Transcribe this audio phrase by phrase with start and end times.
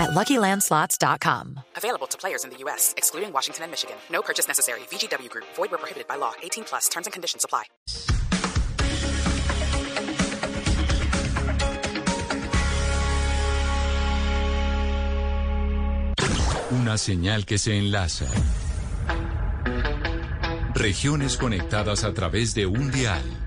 [0.00, 1.60] at LuckyLandSlots.com.
[1.76, 3.96] Available to players in the U.S., excluding Washington and Michigan.
[4.10, 4.80] No purchase necessary.
[4.90, 5.46] VGW Group.
[5.54, 6.32] Void where prohibited by law.
[6.42, 6.88] 18 plus.
[6.88, 7.64] Terms and conditions apply.
[16.72, 18.26] Una señal que se enlaza.
[20.74, 23.39] Regiones conectadas a través de un dial.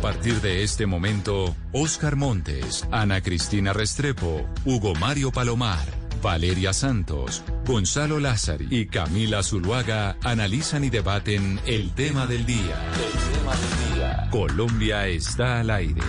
[0.00, 5.86] A partir de este momento, Oscar Montes, Ana Cristina Restrepo, Hugo Mario Palomar,
[6.22, 12.90] Valeria Santos, Gonzalo Lázari y Camila Zuluaga analizan y debaten el tema del día.
[12.94, 14.28] El tema del día.
[14.30, 16.00] Colombia está al aire.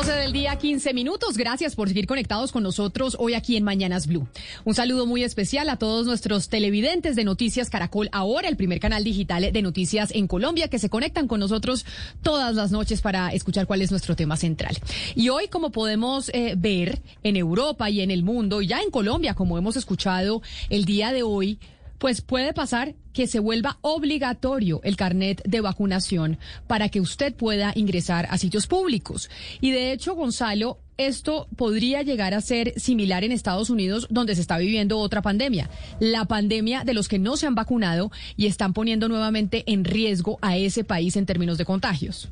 [0.00, 1.36] 12 del día, 15 minutos.
[1.36, 4.26] Gracias por seguir conectados con nosotros hoy aquí en Mañanas Blue.
[4.64, 9.04] Un saludo muy especial a todos nuestros televidentes de Noticias Caracol, ahora el primer canal
[9.04, 11.84] digital de noticias en Colombia, que se conectan con nosotros
[12.22, 14.78] todas las noches para escuchar cuál es nuestro tema central.
[15.14, 19.34] Y hoy, como podemos eh, ver en Europa y en el mundo, ya en Colombia,
[19.34, 20.40] como hemos escuchado
[20.70, 21.58] el día de hoy,
[22.00, 27.72] pues puede pasar que se vuelva obligatorio el carnet de vacunación para que usted pueda
[27.76, 29.28] ingresar a sitios públicos.
[29.60, 34.40] Y de hecho, Gonzalo, esto podría llegar a ser similar en Estados Unidos, donde se
[34.40, 35.68] está viviendo otra pandemia,
[36.00, 40.38] la pandemia de los que no se han vacunado y están poniendo nuevamente en riesgo
[40.40, 42.30] a ese país en términos de contagios.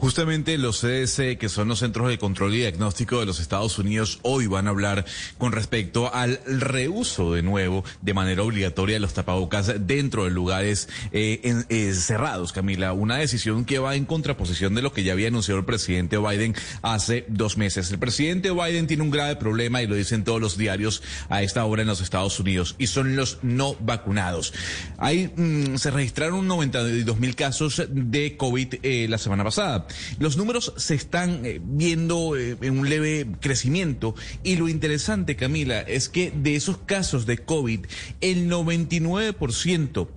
[0.00, 4.20] Justamente los CDC, que son los Centros de Control y Diagnóstico de los Estados Unidos,
[4.22, 5.04] hoy van a hablar
[5.38, 10.88] con respecto al reuso de nuevo de manera obligatoria de los tapabocas dentro de lugares
[11.10, 12.92] eh, eh, cerrados, Camila.
[12.92, 16.54] Una decisión que va en contraposición de lo que ya había anunciado el presidente Biden
[16.82, 17.90] hace dos meses.
[17.90, 21.64] El presidente Biden tiene un grave problema y lo dicen todos los diarios a esta
[21.64, 24.54] hora en los Estados Unidos y son los no vacunados.
[24.96, 29.87] Ahí mm, se registraron 92 mil casos de COVID eh, la semana pasada.
[30.18, 35.80] Los números se están eh, viendo eh, en un leve crecimiento y lo interesante, Camila,
[35.80, 37.86] es que de esos casos de COVID,
[38.20, 40.08] el 99%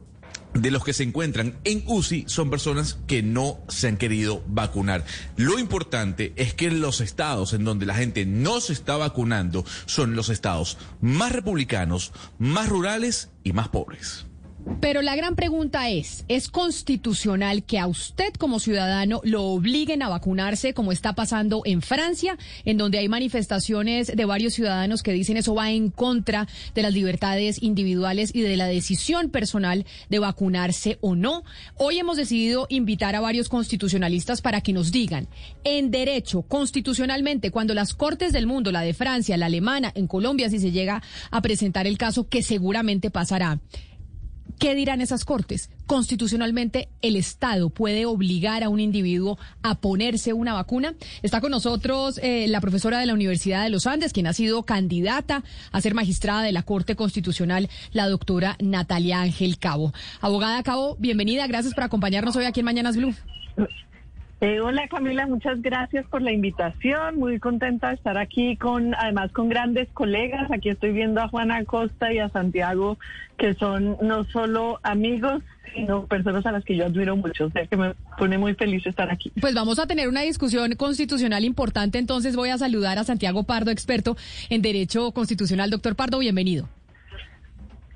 [0.53, 5.05] de los que se encuentran en UCI son personas que no se han querido vacunar.
[5.37, 10.15] Lo importante es que los estados en donde la gente no se está vacunando son
[10.15, 14.25] los estados más republicanos, más rurales y más pobres.
[14.79, 20.09] Pero la gran pregunta es, ¿es constitucional que a usted como ciudadano lo obliguen a
[20.09, 25.37] vacunarse como está pasando en Francia, en donde hay manifestaciones de varios ciudadanos que dicen
[25.37, 30.97] eso va en contra de las libertades individuales y de la decisión personal de vacunarse
[31.01, 31.43] o no?
[31.75, 35.27] Hoy hemos decidido invitar a varios constitucionalistas para que nos digan,
[35.63, 40.49] en derecho, constitucionalmente, cuando las Cortes del mundo, la de Francia, la alemana, en Colombia,
[40.49, 43.59] si se llega a presentar el caso, que seguramente pasará,
[44.61, 45.71] ¿Qué dirán esas cortes?
[45.87, 50.93] Constitucionalmente, ¿el Estado puede obligar a un individuo a ponerse una vacuna?
[51.23, 54.61] Está con nosotros eh, la profesora de la Universidad de los Andes, quien ha sido
[54.61, 59.93] candidata a ser magistrada de la Corte Constitucional, la doctora Natalia Ángel Cabo.
[60.19, 61.47] Abogada Cabo, bienvenida.
[61.47, 63.15] Gracias por acompañarnos hoy aquí en Mañanas Blue.
[64.43, 67.19] Eh, hola Camila, muchas gracias por la invitación.
[67.19, 70.49] Muy contenta de estar aquí con, además con grandes colegas.
[70.49, 72.97] Aquí estoy viendo a Juana Acosta y a Santiago,
[73.37, 75.43] que son no solo amigos,
[75.75, 77.45] sino personas a las que yo admiro mucho.
[77.45, 79.31] O sea que me pone muy feliz estar aquí.
[79.39, 81.99] Pues vamos a tener una discusión constitucional importante.
[81.99, 84.17] Entonces voy a saludar a Santiago Pardo, experto
[84.49, 85.69] en Derecho Constitucional.
[85.69, 86.67] Doctor Pardo, bienvenido.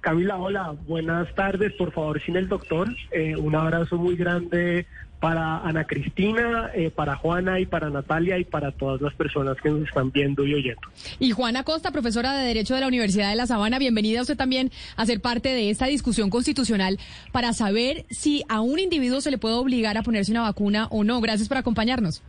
[0.01, 1.73] Camila, hola, buenas tardes.
[1.73, 4.85] Por favor, sin el doctor, eh, un abrazo muy grande
[5.19, 9.69] para Ana Cristina, eh, para Juana y para Natalia y para todas las personas que
[9.69, 10.81] nos están viendo y oyendo.
[11.19, 14.71] Y Juana Costa, profesora de Derecho de la Universidad de La Sabana, bienvenida usted también
[14.95, 16.99] a ser parte de esta discusión constitucional
[17.31, 21.03] para saber si a un individuo se le puede obligar a ponerse una vacuna o
[21.03, 21.21] no.
[21.21, 22.21] Gracias por acompañarnos.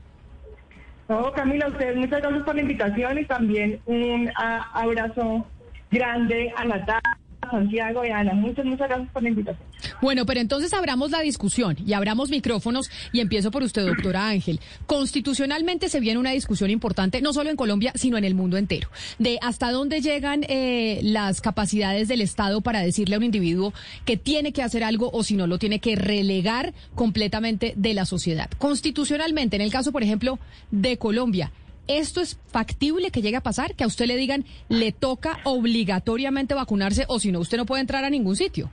[1.08, 5.46] No, Camila, ustedes muchas gracias por la invitación y también un abrazo
[5.90, 7.18] grande a Natalia
[7.50, 8.34] Santiago y Ana.
[8.34, 9.66] Muchas, muchas gracias por la invitación.
[10.00, 14.60] Bueno, pero entonces abramos la discusión y abramos micrófonos y empiezo por usted, doctora Ángel.
[14.86, 18.88] Constitucionalmente se viene una discusión importante, no solo en Colombia, sino en el mundo entero,
[19.18, 23.72] de hasta dónde llegan eh, las capacidades del Estado para decirle a un individuo
[24.04, 28.04] que tiene que hacer algo o si no lo tiene que relegar completamente de la
[28.04, 28.50] sociedad.
[28.58, 30.38] Constitucionalmente, en el caso, por ejemplo,
[30.70, 31.52] de Colombia,
[31.88, 33.74] ¿Esto es factible que llegue a pasar?
[33.74, 37.80] Que a usted le digan, le toca obligatoriamente vacunarse o si no, usted no puede
[37.80, 38.70] entrar a ningún sitio.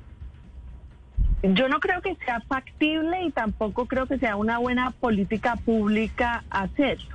[1.44, 6.44] Yo no creo que sea factible y tampoco creo que sea una buena política pública
[6.50, 7.14] hacerlo.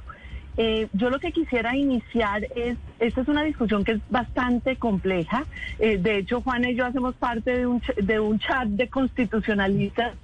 [0.58, 5.46] Eh, yo lo que quisiera iniciar es, esta es una discusión que es bastante compleja.
[5.78, 10.14] Eh, de hecho, Juana y yo hacemos parte de un, de un chat de constitucionalistas.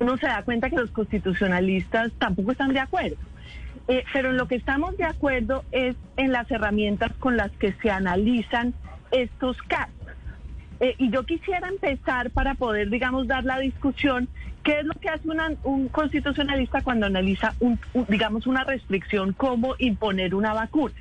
[0.00, 3.16] Uno se da cuenta que los constitucionalistas tampoco están de acuerdo.
[3.88, 7.72] Eh, pero en lo que estamos de acuerdo es en las herramientas con las que
[7.82, 8.74] se analizan
[9.10, 9.94] estos casos.
[10.98, 14.28] y yo quisiera empezar para poder, digamos, dar la discusión
[14.62, 15.28] ¿Qué es lo que hace
[15.64, 20.94] un constitucionalista cuando analiza, un, digamos, una restricción como imponer una vacuna?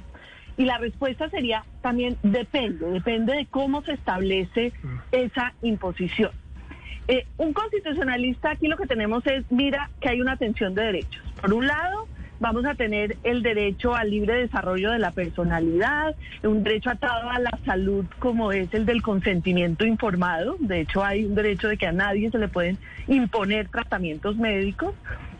[0.57, 4.73] Y la respuesta sería también depende, depende de cómo se establece
[5.11, 6.31] esa imposición.
[7.07, 11.23] Eh, un constitucionalista aquí lo que tenemos es, mira que hay una tensión de derechos.
[11.39, 12.07] Por un lado,
[12.41, 17.39] vamos a tener el derecho al libre desarrollo de la personalidad, un derecho atado a
[17.39, 20.57] la salud como es el del consentimiento informado.
[20.59, 24.95] De hecho, hay un derecho de que a nadie se le pueden imponer tratamientos médicos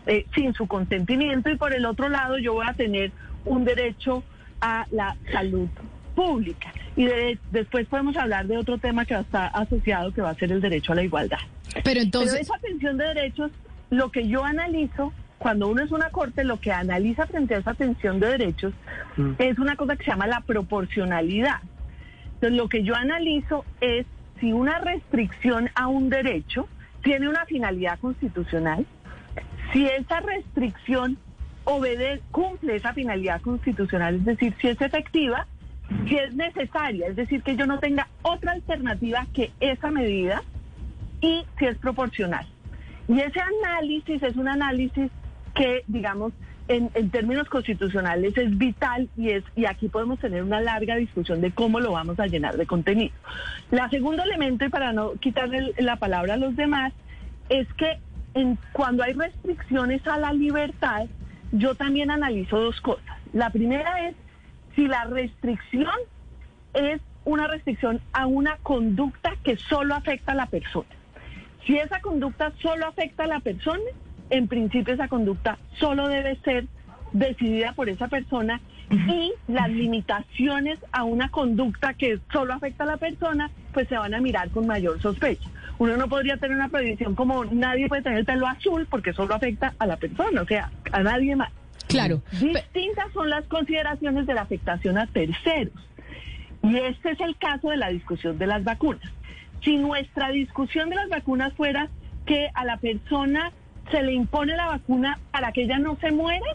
[0.06, 1.50] eh, sin su consentimiento.
[1.50, 3.10] Y por el otro lado, yo voy a tener
[3.44, 4.22] un derecho
[4.60, 5.68] a la salud
[6.14, 6.72] pública.
[6.94, 7.08] Y
[7.50, 10.52] después podemos hablar de otro tema que va a estar asociado, que va a ser
[10.52, 11.38] el derecho a la igualdad.
[11.82, 12.32] Pero entonces...
[12.32, 13.50] Pero esa atención de derechos,
[13.90, 15.12] lo que yo analizo
[15.42, 18.72] cuando uno es una corte, lo que analiza frente a esa tensión de derechos
[19.16, 19.32] mm.
[19.38, 21.60] es una cosa que se llama la proporcionalidad.
[22.34, 24.06] Entonces, lo que yo analizo es
[24.38, 26.68] si una restricción a un derecho
[27.02, 28.86] tiene una finalidad constitucional,
[29.72, 31.18] si esa restricción
[31.64, 35.48] obedece, cumple esa finalidad constitucional, es decir, si es efectiva,
[36.06, 40.42] si es necesaria, es decir, que yo no tenga otra alternativa que esa medida
[41.20, 42.46] y si es proporcional.
[43.08, 45.10] Y ese análisis es un análisis
[45.54, 46.32] que, digamos,
[46.68, 51.50] en, términos constitucionales es vital y es y aquí podemos tener una larga discusión de
[51.50, 53.12] cómo lo vamos a llenar de contenido.
[53.70, 56.92] La segundo elemento, y para no quitarle la palabra a los demás,
[57.48, 57.98] es que
[58.34, 61.06] en, cuando hay restricciones a la libertad,
[61.52, 63.18] yo también analizo dos cosas.
[63.32, 64.16] La primera es
[64.74, 65.92] si la restricción
[66.72, 70.88] es una restricción a una conducta que solo afecta a la persona.
[71.66, 73.84] Si esa conducta solo afecta a la persona,
[74.32, 76.64] en principio esa conducta solo debe ser
[77.12, 82.96] decidida por esa persona y las limitaciones a una conducta que solo afecta a la
[82.96, 85.48] persona, pues se van a mirar con mayor sospecha.
[85.78, 89.34] Uno no podría tener una prohibición como nadie puede tener el pelo azul porque solo
[89.34, 91.50] afecta a la persona, o sea, a nadie más.
[91.88, 92.22] Claro.
[92.32, 95.74] Distintas son las consideraciones de la afectación a terceros.
[96.62, 99.10] Y este es el caso de la discusión de las vacunas.
[99.62, 101.88] Si nuestra discusión de las vacunas fuera
[102.24, 103.52] que a la persona
[103.90, 106.46] se le impone la vacuna para que ella no se muera,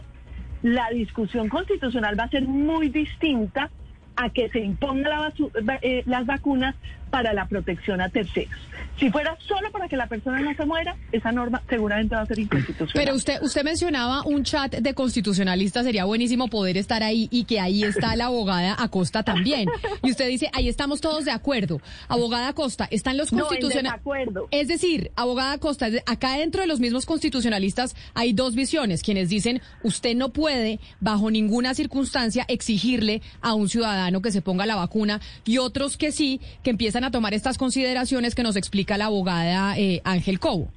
[0.62, 3.70] la discusión constitucional va a ser muy distinta
[4.16, 5.32] a que se impongan
[5.82, 6.74] eh, las vacunas
[7.10, 8.54] para la protección a terceros.
[8.98, 12.26] Si fuera solo para que la persona no se muera, esa norma seguramente va a
[12.26, 12.92] ser inconstitucional.
[12.94, 17.60] Pero usted, usted mencionaba un chat de constitucionalistas, sería buenísimo poder estar ahí y que
[17.60, 19.68] ahí está la abogada Acosta también.
[20.02, 21.80] Y usted dice, ahí estamos todos de acuerdo.
[22.08, 24.02] Abogada Acosta, están los constitucionalistas.
[24.34, 29.28] No, es decir, abogada Acosta, acá dentro de los mismos constitucionalistas hay dos visiones, quienes
[29.28, 34.76] dicen, usted no puede bajo ninguna circunstancia exigirle a un ciudadano que se ponga la
[34.76, 39.06] vacuna y otros que sí, que empiezan a tomar estas consideraciones que nos explica la
[39.06, 40.68] abogada eh, Ángel Cobo.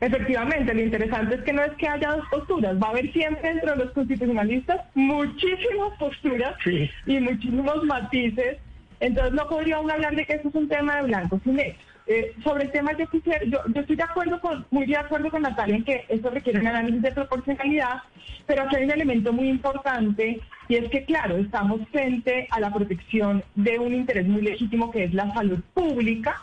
[0.00, 3.54] Efectivamente, lo interesante es que no es que haya dos posturas, va a haber siempre
[3.54, 6.56] dentro de los constitucionalistas muchísimas posturas
[7.06, 8.58] y muchísimos matices,
[8.98, 11.91] entonces no podría hablar de que eso es un tema de blancos y negros.
[12.06, 15.42] Eh, sobre el tema yo quisiera, yo, estoy de acuerdo con, muy de acuerdo con
[15.42, 18.02] Natalia en que eso requiere un análisis de proporcionalidad,
[18.46, 22.72] pero aquí hay un elemento muy importante y es que claro, estamos frente a la
[22.72, 26.42] protección de un interés muy legítimo que es la salud pública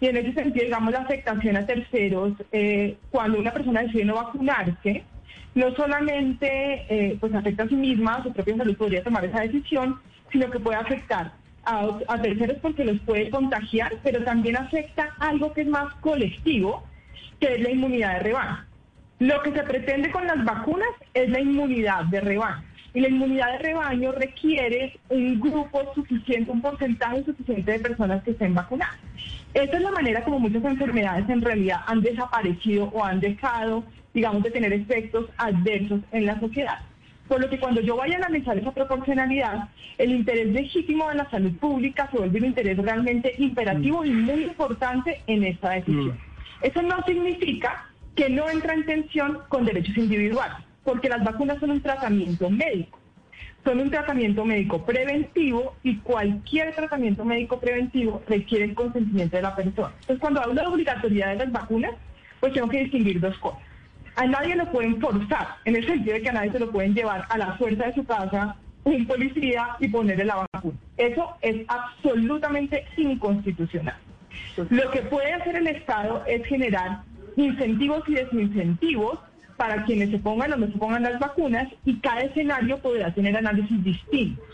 [0.00, 4.14] y en ese sentido, digamos, la afectación a terceros, eh, cuando una persona decide no
[4.14, 5.04] vacunarse,
[5.54, 9.40] no solamente eh, pues afecta a sí misma, a su propia salud podría tomar esa
[9.40, 10.00] decisión,
[10.32, 11.32] sino que puede afectar
[11.66, 16.84] a, terceros porque los puede contagiar, pero también afecta algo que es más colectivo,
[17.40, 18.64] que es la inmunidad de rebaño.
[19.18, 22.62] Lo que se pretende con las vacunas es la inmunidad de rebaño.
[22.92, 28.32] Y la inmunidad de rebaño requiere un grupo suficiente, un porcentaje suficiente de personas que
[28.32, 28.96] estén vacunadas.
[29.52, 34.42] Esta es la manera como muchas enfermedades en realidad han desaparecido o han dejado, digamos,
[34.42, 36.78] de tener efectos adversos en la sociedad.
[37.28, 41.30] Por lo que cuando yo vaya a analizar esa proporcionalidad, el interés legítimo de la
[41.30, 46.08] salud pública se vuelve un interés realmente imperativo y muy importante en esta decisión.
[46.08, 46.64] Mm.
[46.64, 51.70] Eso no significa que no entra en tensión con derechos individuales, porque las vacunas son
[51.70, 52.98] un tratamiento médico.
[53.64, 59.56] son un tratamiento médico preventivo y cualquier tratamiento médico preventivo requiere el consentimiento de la
[59.56, 59.90] persona.
[60.00, 61.92] Entonces, cuando hablo de obligatoriedad de las vacunas,
[62.40, 63.62] pues tengo que distinguir dos cosas.
[64.16, 66.94] A nadie lo pueden forzar, en el sentido de que a nadie se lo pueden
[66.94, 70.78] llevar a la fuerza de su casa un policía y ponerle la vacuna.
[70.96, 73.96] Eso es absolutamente inconstitucional.
[74.70, 77.02] Lo que puede hacer el Estado es generar
[77.36, 79.18] incentivos y desincentivos
[79.56, 83.36] para quienes se pongan o no se pongan las vacunas y cada escenario podrá tener
[83.36, 84.44] análisis distintos.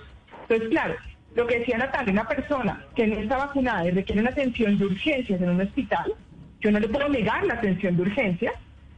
[0.42, 0.94] Entonces, claro,
[1.34, 4.86] lo que decía Natalia, una persona que no está vacunada y requiere una atención de
[4.86, 6.12] urgencias en un hospital,
[6.60, 8.54] yo no le puedo negar la atención de urgencias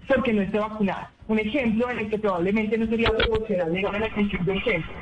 [0.06, 1.10] porque no esté vacunada.
[1.28, 4.96] Un ejemplo en el que probablemente no sería proporcional negar la atención de urgencias.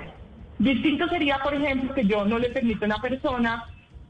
[0.59, 3.65] Distinto sería, por ejemplo, que yo no le permita a una persona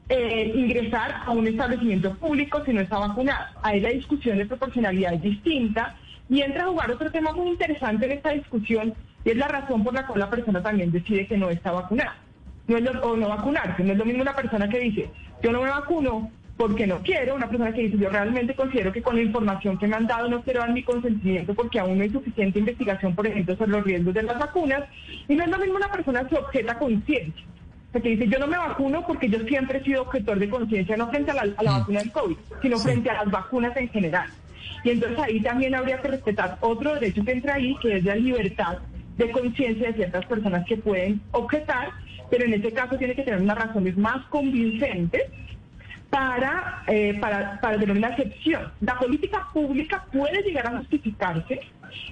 [0.09, 3.53] eh, ingresar a un establecimiento público si no está vacunada.
[3.63, 5.95] Ahí la discusión de proporcionalidad es distinta
[6.29, 8.93] y entra a jugar otro tema muy interesante en esta discusión
[9.23, 12.15] y es la razón por la cual la persona también decide que no está vacunada.
[12.67, 15.09] No es o no vacunarse, no es lo mismo una persona que dice,
[15.41, 16.29] yo no me vacuno
[16.61, 19.87] porque no quiero, una persona que dice, yo realmente considero que con la información que
[19.87, 23.25] me han dado no quiero dar mi consentimiento porque aún no hay suficiente investigación, por
[23.25, 24.83] ejemplo, sobre los riesgos de las vacunas,
[25.27, 27.43] y no es lo mismo una persona que objeta conciencia,
[27.91, 31.09] que dice, yo no me vacuno porque yo siempre he sido objetor de conciencia, no
[31.09, 31.79] frente a la, a la mm.
[31.79, 34.29] vacuna del COVID, sino frente a las vacunas en general.
[34.83, 38.15] Y entonces ahí también habría que respetar otro derecho que entra ahí, que es la
[38.15, 38.77] libertad
[39.17, 41.89] de conciencia de ciertas personas que pueden objetar,
[42.29, 45.23] pero en este caso tiene que tener unas razones más convincentes
[46.11, 48.71] para, eh, para, para tener una excepción.
[48.81, 51.61] La política pública puede llegar a justificarse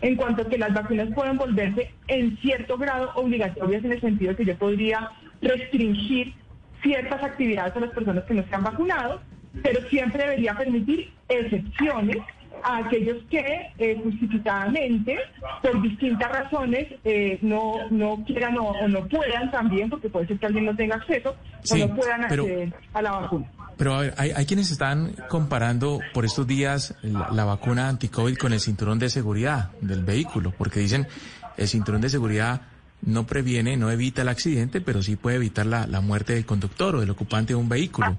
[0.01, 4.35] en cuanto a que las vacunas pueden volverse en cierto grado obligatorias en el sentido
[4.35, 6.33] que yo podría restringir
[6.81, 9.21] ciertas actividades a las personas que no se han vacunado,
[9.61, 12.17] pero siempre debería permitir excepciones
[12.63, 15.17] a aquellos que eh, justificadamente,
[15.61, 20.45] por distintas razones, eh, no, no quieran o, no puedan también, porque puede ser que
[20.45, 21.35] alguien no tenga acceso,
[21.71, 23.49] o no puedan acceder a la vacuna.
[23.79, 28.35] Pero a ver, hay, hay, quienes están comparando por estos días la, la vacuna anti-COVID
[28.35, 31.07] con el cinturón de seguridad del vehículo, porque dicen
[31.55, 32.61] el cinturón de seguridad
[33.01, 36.95] no previene, no evita el accidente, pero sí puede evitar la, la muerte del conductor
[36.95, 38.17] o del ocupante de un vehículo.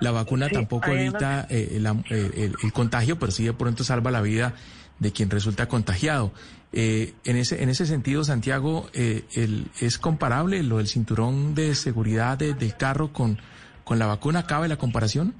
[0.00, 4.54] La vacuna tampoco evita eh, eh, el, contagio, pero sí de pronto salva la vida
[4.98, 6.32] de quien resulta contagiado.
[6.72, 12.38] Eh, en, ese, en ese sentido, Santiago, el, ¿es comparable lo del cinturón de seguridad
[12.38, 13.38] del carro con,
[13.84, 14.46] con la vacuna?
[14.46, 15.34] ¿Cabe la comparación?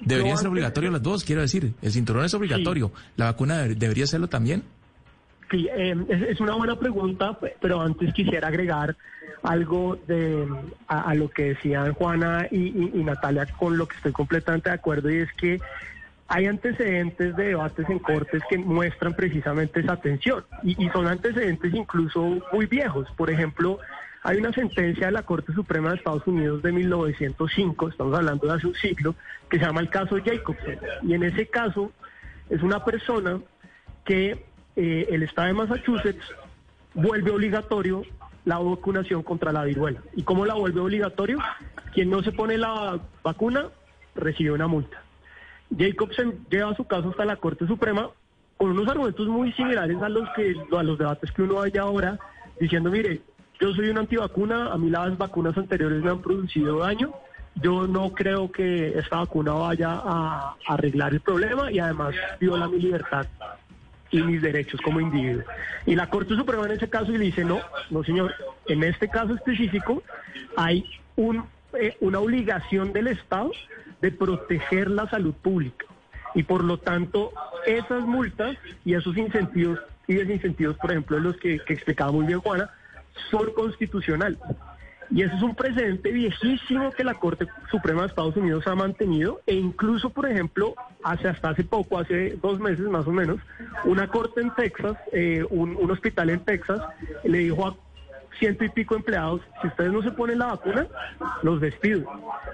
[0.00, 1.72] Deberían ser obligatorios las dos, quiero decir.
[1.82, 2.92] El cinturón es obligatorio.
[3.16, 4.62] ¿La vacuna debería serlo también?
[5.50, 8.96] Sí, em, es, una buena pregunta, pero antes quisiera agregar
[9.42, 10.48] algo de,
[10.88, 12.70] a, lo que decían Juana y,
[13.04, 15.60] Natalia, con lo que estoy completamente de acuerdo, y es que
[16.28, 21.74] hay antecedentes de debates en cortes que muestran precisamente esa tensión, y, y son antecedentes
[21.74, 23.06] incluso muy viejos.
[23.16, 23.78] Por ejemplo,
[24.24, 28.54] hay una sentencia de la Corte Suprema de Estados Unidos de 1905, estamos hablando de
[28.54, 29.14] hace un siglo,
[29.50, 30.78] que se llama el caso Jacobson.
[31.02, 31.92] Y en ese caso
[32.48, 33.38] es una persona
[34.06, 34.42] que
[34.76, 36.24] eh, el Estado de Massachusetts
[36.94, 38.02] vuelve obligatorio
[38.46, 40.00] la vacunación contra la viruela.
[40.14, 41.38] ¿Y cómo la vuelve obligatorio?
[41.92, 43.68] Quien no se pone la vacuna
[44.14, 45.02] recibe una multa.
[45.76, 48.08] Jacobson lleva su caso hasta la Corte Suprema
[48.56, 52.18] con unos argumentos muy similares a los que a los debates que uno haya ahora,
[52.58, 53.20] diciendo, mire,
[53.60, 57.12] yo soy una antivacuna, a mí las vacunas anteriores me han producido daño,
[57.56, 62.80] yo no creo que esta vacuna vaya a arreglar el problema y además viola mi
[62.80, 63.26] libertad
[64.10, 65.44] y mis derechos como individuo.
[65.86, 68.34] Y la Corte Suprema en ese caso dice, no, no señor,
[68.66, 70.02] en este caso específico
[70.56, 70.84] hay
[71.16, 71.44] un,
[71.74, 73.52] eh, una obligación del Estado
[74.00, 75.86] de proteger la salud pública.
[76.34, 77.32] Y por lo tanto,
[77.66, 82.70] esas multas y esos incentivos y desincentivos, por ejemplo, los que explicaba muy bien Juana,
[83.30, 84.38] son constitucionales.
[85.10, 89.40] Y eso es un precedente viejísimo que la Corte Suprema de Estados Unidos ha mantenido
[89.46, 93.38] e incluso, por ejemplo, hace hasta hace poco, hace dos meses más o menos,
[93.84, 96.80] una corte en Texas, eh, un, hospital en Texas,
[97.22, 97.76] le dijo a
[98.38, 100.86] ciento y pico empleados, si ustedes no se ponen la vacuna,
[101.42, 102.10] los despido.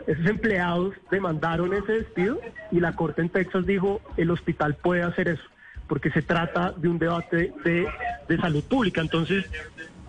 [0.07, 2.39] Esos empleados demandaron ese despido
[2.71, 5.45] y la corte en Texas dijo, el hospital puede hacer eso,
[5.87, 7.89] porque se trata de un debate de,
[8.29, 9.01] de salud pública.
[9.01, 9.49] Entonces,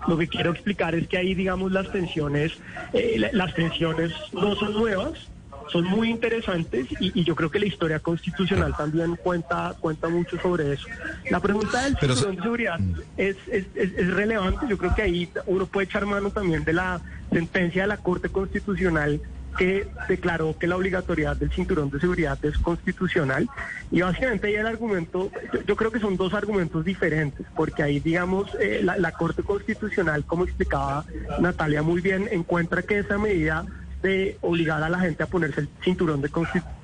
[0.08, 2.54] lo que quiero explicar es que ahí, digamos, las tensiones,
[2.94, 5.32] eh, las tensiones no son nuevas,
[5.72, 10.74] son muy interesantes y, yo creo que la historia constitucional también cuenta cuenta mucho sobre
[10.74, 10.88] eso.
[11.30, 12.96] La pregunta del Pero, de seguridad mm.
[13.18, 14.66] es, es, es, relevante.
[14.70, 17.00] Yo creo que ahí uno puede echar mano también de la
[17.32, 19.22] sentencia de la Corte Constitucional
[19.58, 23.50] que declaró que la obligatoriedad del cinturón de seguridad es constitucional
[23.92, 25.32] y básicamente ahí el argumento,
[25.68, 30.46] yo, creo que son dos argumentos diferentes, porque ahí digamos eh, la, Corte Constitucional, como
[30.46, 31.06] explicaba
[31.40, 33.66] Natalia muy bien, encuentra que esa medida
[34.02, 36.30] de obligar a la gente a ponerse el cinturón de,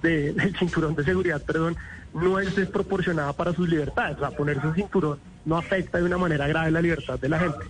[0.04, 1.76] de el cinturón de seguridad, perdón,
[2.14, 4.18] no es desproporcionada para sus libertades.
[4.18, 7.40] O sea, ponerse un cinturón no afecta de una manera grave la libertad de la
[7.40, 7.66] gente.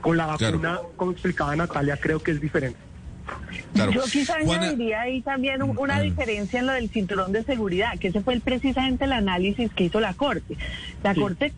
[0.00, 2.78] Con la vacuna, como explicaba Natalia, creo que es diferente.
[3.74, 8.20] Yo quizá añadiría ahí también una diferencia en lo del cinturón de seguridad, que ese
[8.20, 10.56] fue precisamente el análisis que hizo la Corte.
[11.02, 11.52] La Corte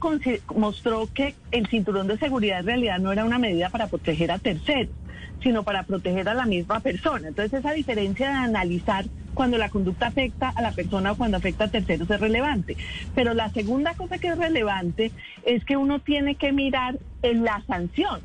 [0.54, 4.38] mostró que el cinturón de seguridad en realidad no era una medida para proteger a
[4.38, 4.94] terceros,
[5.42, 7.28] sino para proteger a la misma persona.
[7.28, 11.64] Entonces esa diferencia de analizar cuando la conducta afecta a la persona o cuando afecta
[11.64, 12.76] a terceros es relevante.
[13.14, 15.12] Pero la segunda cosa que es relevante
[15.44, 18.20] es que uno tiene que mirar en la sanción.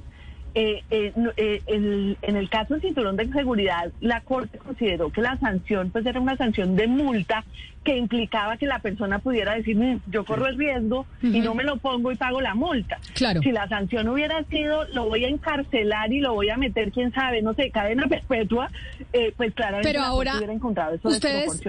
[0.55, 5.38] Eh, eh, eh en el caso del cinturón de seguridad, la Corte consideró que la
[5.39, 7.43] sanción pues era una sanción de multa
[7.83, 11.77] que implicaba que la persona pudiera decir, yo corro el riesgo y no me lo
[11.77, 12.99] pongo y pago la multa.
[13.13, 13.41] Claro.
[13.41, 17.11] Si la sanción hubiera sido, lo voy a encarcelar y lo voy a meter, quién
[17.13, 18.69] sabe, no sé, cadena perpetua,
[19.11, 21.61] eh, pues claramente Pero ahora, hubiera encontrado eso ustedes,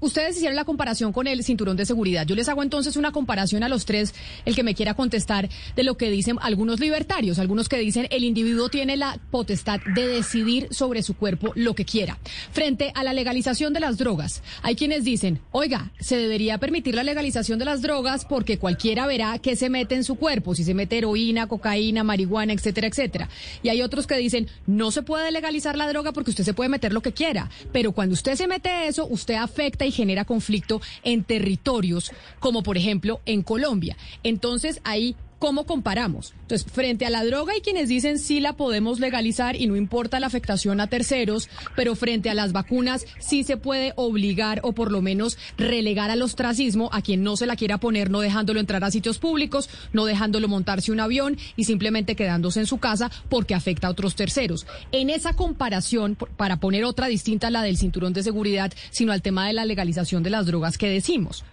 [0.00, 2.24] Ustedes hicieron la comparación con el cinturón de seguridad.
[2.24, 5.82] Yo les hago entonces una comparación a los tres, el que me quiera contestar, de
[5.82, 10.68] lo que dicen algunos libertarios, algunos que dicen el individuo tiene la potestad de decidir
[10.70, 12.18] sobre su cuerpo lo que quiera.
[12.52, 17.02] Frente a la legalización de las drogas, hay quienes dicen, oiga, se debería permitir la
[17.02, 20.72] legalización de las drogas porque cualquiera verá qué se mete en su cuerpo, si se
[20.72, 23.28] mete heroína, cocaína, marihuana, etcétera, etcétera.
[23.62, 26.70] Y hay otros que dicen, no se puede legalizar la droga porque usted se puede
[26.70, 30.80] meter lo que quiera, pero cuando usted se mete eso, usted afecta y genera conflicto
[31.02, 33.96] en territorios como por ejemplo en Colombia.
[34.22, 36.34] Entonces ahí ¿Cómo comparamos?
[36.42, 40.18] Entonces, frente a la droga hay quienes dicen sí la podemos legalizar y no importa
[40.18, 44.90] la afectación a terceros, pero frente a las vacunas sí se puede obligar o por
[44.90, 48.82] lo menos relegar al ostracismo a quien no se la quiera poner, no dejándolo entrar
[48.82, 53.54] a sitios públicos, no dejándolo montarse un avión y simplemente quedándose en su casa porque
[53.54, 54.66] afecta a otros terceros.
[54.90, 59.22] En esa comparación, para poner otra distinta a la del cinturón de seguridad, sino al
[59.22, 61.44] tema de la legalización de las drogas que decimos.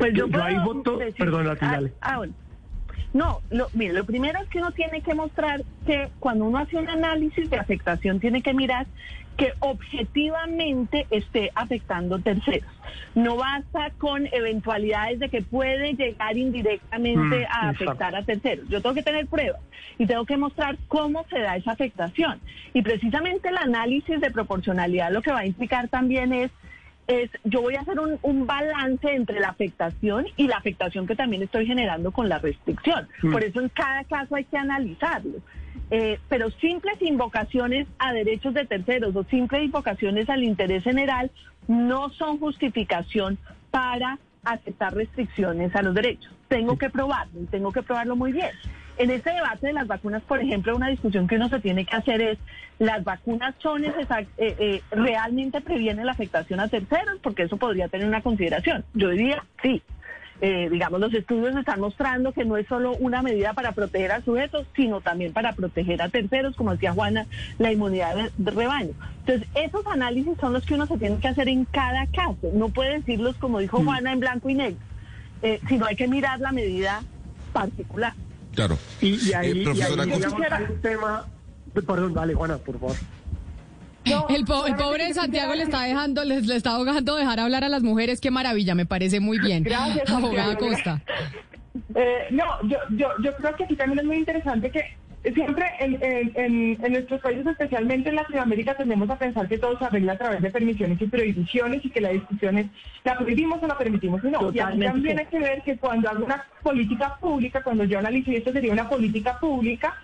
[0.00, 2.22] Pues yo, ahí voto, perdón, la ah, ah,
[3.12, 6.78] No, lo, mire, lo primero es que uno tiene que mostrar que cuando uno hace
[6.78, 8.86] un análisis de afectación tiene que mirar
[9.36, 12.70] que objetivamente esté afectando terceros.
[13.14, 18.66] No basta con eventualidades de que puede llegar indirectamente mm, a afectar a terceros.
[18.70, 19.60] Yo tengo que tener pruebas
[19.98, 22.40] y tengo que mostrar cómo se da esa afectación.
[22.72, 26.50] Y precisamente el análisis de proporcionalidad lo que va a implicar también es
[27.06, 31.42] es yo voy a hacer un, balance entre la afectación y la afectación que también
[31.42, 33.08] estoy generando con la restricción.
[33.22, 33.32] Mm.
[33.32, 35.38] Por eso en cada caso hay que analizarlo.
[35.90, 41.30] Eh, pero simples invocaciones a derechos de terceros o simples invocaciones al interés general
[41.66, 43.38] no son justificación
[43.70, 46.32] para aceptar restricciones a los derechos.
[46.48, 48.50] Tengo que probarlo y tengo que probarlo muy bien.
[49.00, 51.96] En este debate de las vacunas, por ejemplo, una discusión que uno se tiene que
[51.96, 52.38] hacer es,
[52.78, 53.94] ¿las vacunas son eh,
[54.36, 57.18] eh, realmente previenen la afectación a terceros?
[57.22, 58.84] Porque eso podría tener una consideración.
[58.92, 59.82] Yo diría sí.
[60.42, 64.20] Eh, digamos, los estudios están mostrando que no es solo una medida para proteger a
[64.20, 67.24] sujetos, sino también para proteger a terceros, como decía Juana,
[67.58, 68.92] la inmunidad de, rebaño.
[69.20, 72.50] Entonces, esos análisis son los que uno se tiene que hacer en cada caso.
[72.52, 73.84] No puede decirlos, como dijo mm.
[73.86, 74.84] Juana, en blanco y negro,
[75.68, 77.02] sino hay que mirar la medida
[77.54, 78.12] particular.
[78.54, 78.78] Claro.
[79.00, 81.26] Y, ahí, eh, un tema...
[81.72, 82.96] Perdón, dale, Juana, por favor.
[84.28, 88.20] el, pobre Santiago le está dejando, les le está ahogando dejar hablar a las mujeres.
[88.20, 89.62] Qué maravilla, me parece muy bien.
[89.62, 91.00] Gracias, abogada Costa.
[91.94, 96.92] Eh, no, yo, yo, yo creo que aquí también es muy interesante que siempre en,
[96.92, 100.50] nuestros países, especialmente en Latinoamérica, tendemos a pensar que todo se arregla a través de
[100.50, 102.66] permisiones y prohibiciones y que la discusión es,
[103.04, 104.22] ¿la prohibimos o la permitimos?
[104.24, 108.30] no, y también hay que ver que cuando hago una política pública, cuando yo analizo,
[108.30, 109.94] y esto sería una política pública,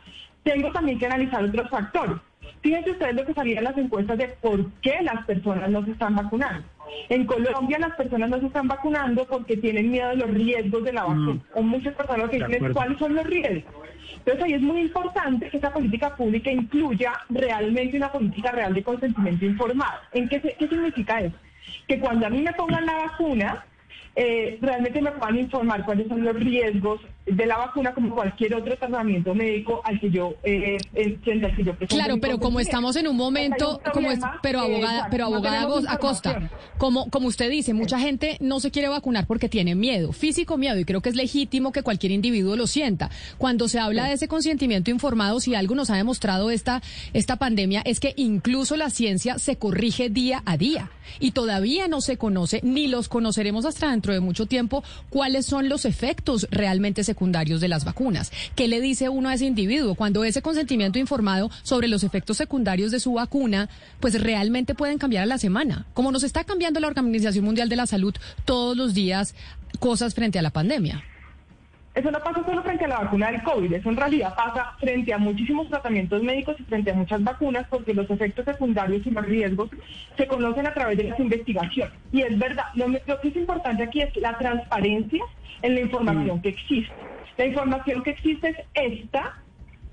[0.42, 2.16] tengo también que analizar otros factores.
[2.60, 6.14] Fíjense ustedes lo que salían las encuestas de por qué las personas no se están
[6.14, 6.66] vacunando.
[7.08, 10.92] En Colombia las personas no se están vacunando porque tienen miedo de los riesgos de
[10.92, 11.34] la vacuna.
[11.34, 11.42] Mm.
[11.54, 13.85] O muchas personas que dicen cuáles son los riesgos.
[14.26, 18.82] Entonces ahí es muy importante que esa política pública incluya realmente una política real de
[18.82, 20.00] consentimiento informado.
[20.12, 21.36] ¿En qué, qué significa eso?
[21.86, 23.64] Que cuando a mí me pongan la vacuna,
[24.16, 28.76] eh, realmente me puedan informar cuáles son los riesgos de la vacuna como cualquier otro
[28.76, 33.16] tratamiento médico al que yo eh, eh que yo Claro, pero como estamos en un
[33.16, 38.60] momento, como es, pero abogada, pero abogada Acosta, como como usted dice, mucha gente no
[38.60, 42.12] se quiere vacunar porque tiene miedo, físico miedo, y creo que es legítimo que cualquier
[42.12, 43.10] individuo lo sienta.
[43.38, 47.82] Cuando se habla de ese consentimiento informado, si algo nos ha demostrado esta esta pandemia
[47.84, 52.60] es que incluso la ciencia se corrige día a día y todavía no se conoce
[52.62, 57.68] ni los conoceremos hasta dentro de mucho tiempo cuáles son los efectos realmente secundarios de
[57.68, 58.30] las vacunas.
[58.54, 62.90] ¿Qué le dice uno a ese individuo cuando ese consentimiento informado sobre los efectos secundarios
[62.90, 65.86] de su vacuna, pues realmente pueden cambiar a la semana?
[65.94, 69.34] Como nos está cambiando la Organización Mundial de la Salud todos los días
[69.78, 71.02] cosas frente a la pandemia.
[71.96, 75.14] Eso no pasa solo frente a la vacuna del COVID, eso en realidad pasa frente
[75.14, 79.24] a muchísimos tratamientos médicos y frente a muchas vacunas porque los efectos secundarios y los
[79.24, 79.70] riesgos
[80.14, 81.94] se conocen a través de las investigaciones.
[82.12, 85.24] Y es verdad, lo, que es importante aquí es la transparencia
[85.62, 86.92] en la información que existe.
[87.38, 89.42] La información que existe es esta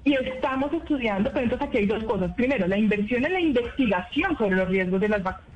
[0.04, 2.34] y estamos estudiando, pero entonces aquí hay dos cosas.
[2.36, 5.53] Primero, la inversión en la investigación sobre los riesgos de las vacunas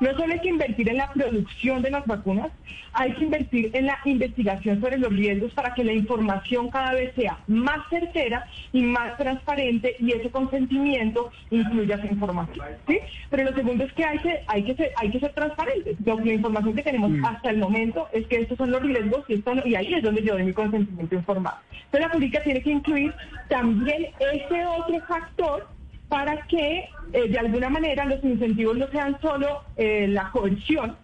[0.00, 2.50] no solo hay que invertir en la producción de las vacunas,
[2.92, 7.14] hay que invertir en la investigación sobre los riesgos para que la información cada vez
[7.14, 12.66] sea más certera y más transparente y ese consentimiento incluya esa información.
[12.86, 12.98] ¿sí?
[13.30, 15.96] Pero lo segundo es que hay que, hay que, ser, hay que ser transparentes.
[16.04, 17.24] la información que tenemos mm.
[17.24, 20.22] hasta el momento es que estos son los riesgos y, esto y ahí es donde
[20.22, 21.58] yo doy mi consentimiento informado.
[21.70, 23.14] Entonces la política tiene que incluir
[23.48, 25.73] también ese otro factor
[26.08, 30.96] para que eh, de alguna manera los incentivos no sean solo eh, la coerción,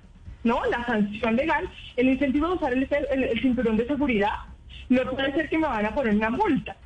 [0.45, 0.65] ¿no?
[0.67, 4.33] La sanción legal, el incentivo de usar el, cinturón de seguridad
[4.89, 6.77] no puede ser que me van a poner una multa.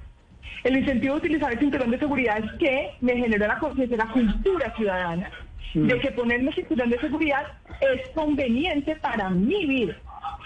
[0.62, 4.08] El incentivo de utilizar el cinturón de seguridad es que me genera la conciencia, la
[4.08, 5.30] cultura ciudadana
[5.74, 7.46] de que ponerme el cinturón de seguridad
[7.80, 9.96] es conveniente para mi vida.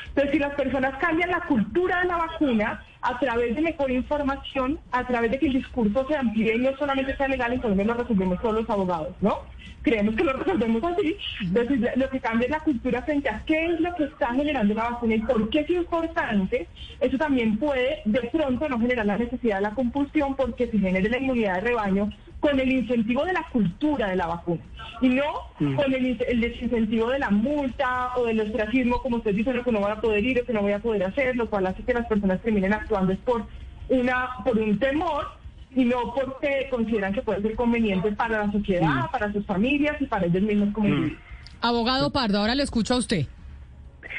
[0.09, 4.79] Entonces, si las personas cambian la cultura de la vacuna, a través de mejor información,
[4.91, 7.95] a través de que el discurso se amplíe y no solamente sea legal, entonces lo
[7.95, 9.39] resolvemos todos los abogados, ¿no?
[9.83, 11.17] Creemos que lo resolvemos así.
[11.41, 14.75] Entonces, lo que cambia es la cultura frente a qué es lo que está generando
[14.75, 16.67] la vacuna y por qué es importante,
[17.01, 21.09] eso también puede de pronto no generar la necesidad de la compulsión porque si genere
[21.09, 24.63] la inmunidad de rebaño con el incentivo de la cultura de la vacuna
[25.01, 25.25] y no
[25.59, 25.75] mm.
[25.75, 29.73] con el, el, desincentivo de la multa o del ostracismo, como usted dice, lo que
[29.73, 31.83] no voy a poder ir o que no voy a poder hacer, lo cual hace
[31.83, 33.47] que las personas terminen actuando es por,
[33.89, 35.27] una, por un temor
[35.75, 39.11] y no porque consideran que puede ser conveniente para la sociedad, mm.
[39.11, 41.17] para sus familias y para ellos mismos como mm.
[41.61, 43.27] Abogado Pardo, ahora le escucho a usted.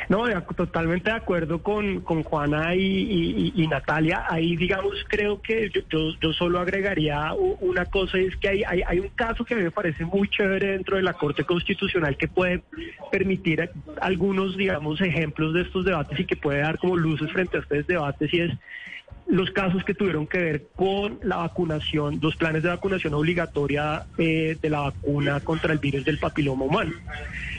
[0.07, 0.25] No,
[0.55, 4.25] totalmente de acuerdo con, con Juana y, Natalia.
[4.27, 8.99] Ahí, digamos, creo que yo, yo, solo agregaría una cosa, es que hay, hay, hay,
[8.99, 12.63] un caso que me parece muy chévere dentro de la Corte Constitucional que puede
[13.11, 13.69] permitir
[14.01, 17.87] algunos, digamos, ejemplos de estos debates y que puede dar como luces frente a estos
[17.87, 18.51] debates y es
[19.29, 24.57] los casos que tuvieron que ver con la vacunación, los planes de vacunación obligatoria eh,
[24.59, 26.91] de la vacuna contra el virus del papiloma humano.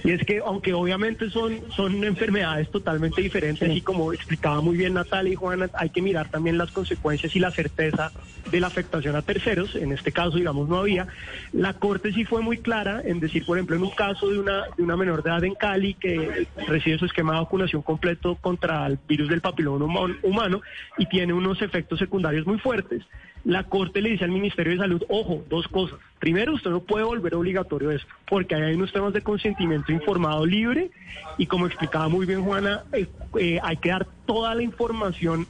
[0.02, 4.94] Y es que, aunque obviamente son, son enfermedades totalmente diferentes, y como explicaba muy bien
[4.94, 8.10] Natalia y Juana, hay que mirar también las consecuencias y la certeza
[8.50, 9.76] de la afectación a terceros.
[9.76, 11.06] En este caso, digamos, no había.
[11.52, 14.64] La Corte sí fue muy clara en decir, por ejemplo, en un caso de una,
[14.76, 18.86] de una menor de edad en Cali que recibe su esquema de vacunación completo contra
[18.86, 19.86] el virus del papiloma
[20.22, 20.62] humano
[20.98, 23.04] y tiene efectos secundarios muy fuertes.
[23.44, 25.98] La Corte le dice al Ministerio de Salud, ojo, dos cosas.
[26.18, 30.90] Primero, usted no puede volver obligatorio esto, porque hay unos temas de consentimiento informado libre
[31.38, 33.06] y como explicaba muy bien Juana, eh,
[33.38, 35.46] eh, hay que dar toda la información,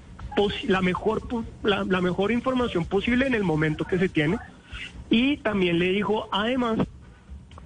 [0.69, 1.23] la mejor,
[1.65, 4.39] la, mejor información posible en el momento que se tiene.
[5.11, 6.79] Y también le dijo, además,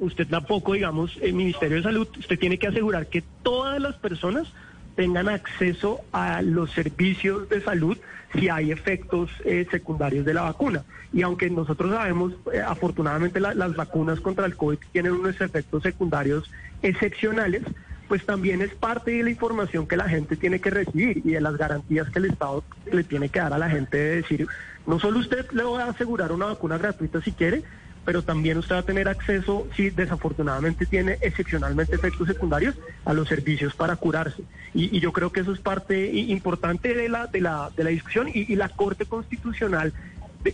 [0.00, 4.50] usted tampoco, digamos, el Ministerio de Salud, usted tiene que asegurar que todas las personas
[4.96, 7.98] tengan acceso a los servicios de salud
[8.34, 10.84] si hay efectos eh, secundarios de la vacuna.
[11.12, 16.50] Y aunque nosotros sabemos, eh, afortunadamente las vacunas contra el COVID tienen unos efectos secundarios
[16.82, 17.62] excepcionales,
[18.08, 21.40] pues también es parte de la información que la gente tiene que recibir y de
[21.40, 24.46] las garantías que el Estado le tiene que dar a la gente de decir,
[24.86, 27.62] no solo usted le va a asegurar una vacuna gratuita si quiere,
[28.04, 33.28] pero también usted va a tener acceso, si desafortunadamente tiene excepcionalmente efectos secundarios, a los
[33.28, 34.42] servicios para curarse.
[34.74, 38.28] Y, yo creo que eso es parte importante de la, de la, de la discusión
[38.32, 39.92] y, la Corte Constitucional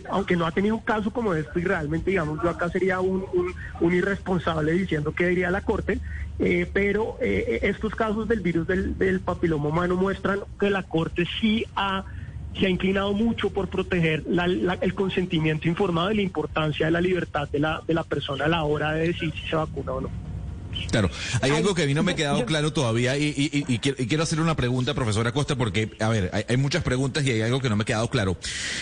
[0.09, 3.25] aunque no ha tenido un caso como esto y realmente, digamos, yo acá sería un,
[3.81, 5.99] un, irresponsable diciendo que diría la Corte,
[6.39, 11.27] eh, pero eh, estos casos del virus del, del papiloma humano muestran que la Corte
[11.41, 12.05] sí ha
[12.59, 14.23] se ha inclinado mucho por proteger
[14.81, 18.47] el consentimiento informado y la importancia de la libertad de la, de la persona a
[18.47, 20.09] la hora de decir si se vacuna o no.
[20.89, 21.09] Claro,
[21.41, 24.55] hay algo que a mí no me ha quedado claro todavía y, quiero hacer una
[24.55, 27.75] pregunta, profesora Costa, porque, a ver, hay, hay, muchas preguntas y hay algo que no
[27.75, 28.37] me ha quedado claro.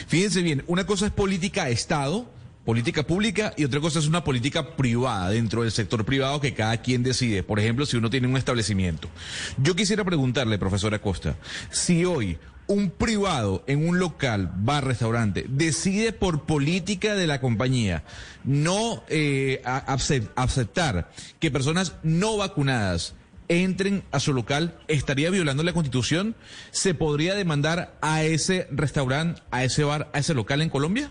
[0.07, 2.29] Fíjense bien, una cosa es política Estado,
[2.65, 6.77] política pública y otra cosa es una política privada dentro del sector privado que cada
[6.77, 7.43] quien decide.
[7.43, 9.09] Por ejemplo, si uno tiene un establecimiento.
[9.57, 11.35] Yo quisiera preguntarle, profesora Costa,
[11.71, 12.37] si hoy
[12.69, 18.03] un privado en un local, bar, restaurante, decide por política de la compañía
[18.43, 23.15] no eh, aceptar que personas no vacunadas
[23.47, 26.35] entren a su local, ¿estaría violando la constitución?
[26.69, 31.09] ¿Se podría demandar a ese restaurante, a ese bar, a ese local en Colombia?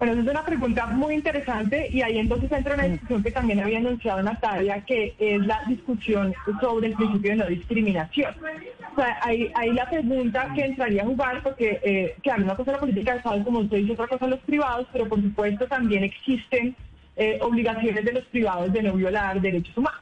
[0.00, 3.60] Bueno, esa es una pregunta muy interesante y ahí entonces entra una discusión que también
[3.60, 8.34] había anunciado Natalia, que es la discusión sobre el principio de no discriminación.
[8.92, 12.76] O sea, ahí, la pregunta que entraría a jugar, porque, eh, claro, una cosa es
[12.76, 16.02] la política de Estado, como usted dice, otra cosa los privados, pero por supuesto también
[16.02, 16.74] existen
[17.16, 20.00] eh, obligaciones de los privados de no violar derechos humanos.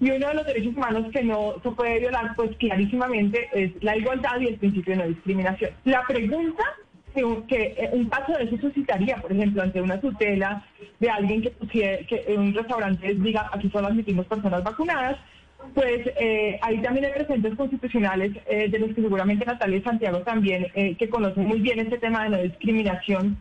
[0.00, 3.96] Y uno de los derechos humanos que no se puede violar, pues clarísimamente, es la
[3.96, 5.70] igualdad y el principio de no discriminación.
[5.84, 6.64] La pregunta
[7.48, 10.64] que, eh, un paso de eso suscitaría, por ejemplo, ante una tutela
[11.00, 15.16] de alguien que, que en un restaurante diga aquí solo admitimos personas vacunadas,
[15.74, 20.20] pues eh, ahí también hay presentes constitucionales eh, de los que seguramente Natalia y Santiago
[20.20, 23.38] también, que conocen muy bien este tema de no discriminación,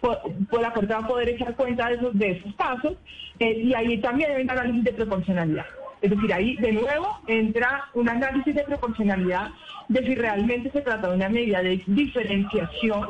[0.00, 2.94] por, la Corte va a poder echar cuenta de esos, de esos pasos
[3.38, 5.66] y ahí también hay un análisis de proporcionalidad.
[6.02, 9.50] Es decir, ahí de nuevo entra un análisis de proporcionalidad
[9.88, 13.08] de si realmente se trata de una medida de diferenciación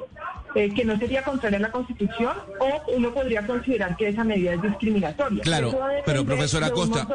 [0.54, 4.52] eh, que no sería contraria a la Constitución o uno podría considerar que esa medida
[4.52, 5.42] es discriminatoria.
[5.42, 5.72] Claro,
[6.04, 7.08] pero profesora Costa,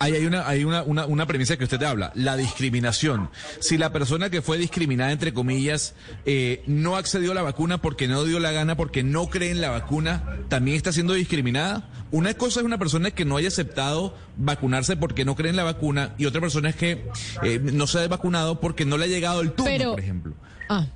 [0.00, 3.30] Ahí hay una, hay una, una, una, premisa que usted habla, la discriminación.
[3.58, 8.06] Si la persona que fue discriminada, entre comillas, eh, no accedió a la vacuna porque
[8.06, 11.88] no dio la gana, porque no cree en la vacuna, ¿también está siendo discriminada?
[12.12, 15.64] Una cosa es una persona que no haya aceptado vacunarse porque no cree en la
[15.64, 17.04] vacuna y otra persona es que
[17.42, 20.34] eh, no se ha vacunado porque no le ha llegado el turno, por ejemplo.
[20.68, 20.86] Ah.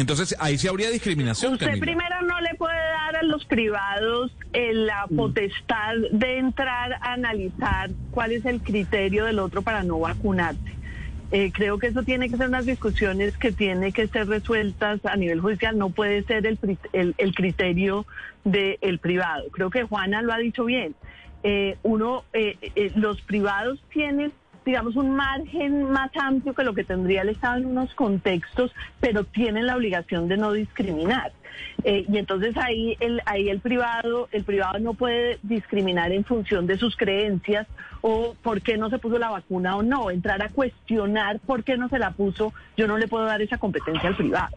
[0.00, 1.52] Entonces, ahí sí habría discriminación.
[1.52, 5.14] Usted primero no le puede dar a los privados eh, la mm.
[5.14, 10.74] potestad de entrar a analizar cuál es el criterio del otro para no vacunarse.
[11.32, 15.16] Eh, creo que eso tiene que ser unas discusiones que tienen que ser resueltas a
[15.16, 16.58] nivel judicial, no puede ser el,
[17.18, 18.06] el, criterio
[18.42, 19.44] del privado.
[19.52, 20.94] Creo que Juana lo ha dicho bien.
[21.42, 22.24] Eh, uno,
[22.96, 24.32] los privados tienen
[24.64, 29.24] digamos, un margen más amplio que lo que tendría el Estado en unos contextos, pero
[29.24, 31.32] tienen la obligación de no discriminar.
[31.84, 36.66] Eh, y entonces ahí el, ahí el privado, el privado no puede discriminar en función
[36.66, 37.66] de sus creencias
[38.02, 40.10] o por qué no se puso la vacuna o no.
[40.10, 43.58] Entrar a cuestionar por qué no se la puso, yo no le puedo dar esa
[43.58, 44.56] competencia al privado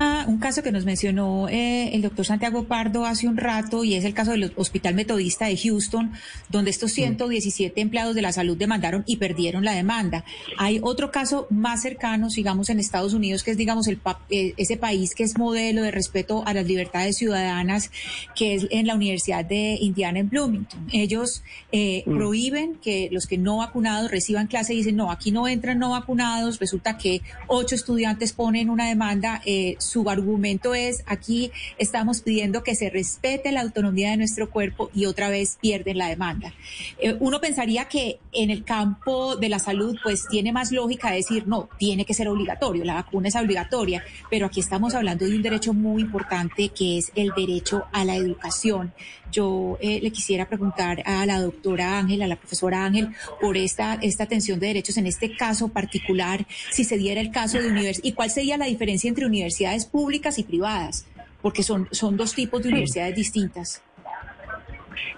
[0.00, 4.04] un caso que nos mencionó eh, el doctor Santiago Pardo hace un rato y es
[4.04, 6.12] el caso del Hospital Metodista de Houston,
[6.48, 7.82] donde estos 117 mm.
[7.82, 10.24] empleados de la salud demandaron y perdieron la demanda.
[10.56, 14.78] Hay otro caso más cercano, sigamos en Estados Unidos, que es, digamos, el, eh, ese
[14.78, 17.90] país que es modelo de respeto a las libertades ciudadanas,
[18.34, 20.86] que es en la Universidad de Indiana en Bloomington.
[20.92, 22.16] Ellos eh, mm.
[22.16, 25.90] prohíben que los que no vacunados reciban clase y dicen, no, aquí no entran no
[25.90, 26.58] vacunados.
[26.58, 29.42] Resulta que ocho estudiantes ponen una demanda
[29.90, 35.06] su argumento es, aquí estamos pidiendo que se respete la autonomía de nuestro cuerpo y
[35.06, 36.54] otra vez pierden la demanda.
[36.98, 41.48] Eh, uno pensaría que en el campo de la salud, pues tiene más lógica decir,
[41.48, 45.42] no, tiene que ser obligatorio, la vacuna es obligatoria, pero aquí estamos hablando de un
[45.42, 48.92] derecho muy importante que es el derecho a la educación.
[49.30, 53.94] Yo eh, le quisiera preguntar a la doctora Ángel, a la profesora Ángel, por esta,
[53.94, 58.00] esta atención de derechos en este caso particular, si se diera el caso de universidades,
[58.02, 61.06] y cuál sería la diferencia entre universidades públicas y privadas,
[61.42, 63.82] porque son, son dos tipos de universidades distintas.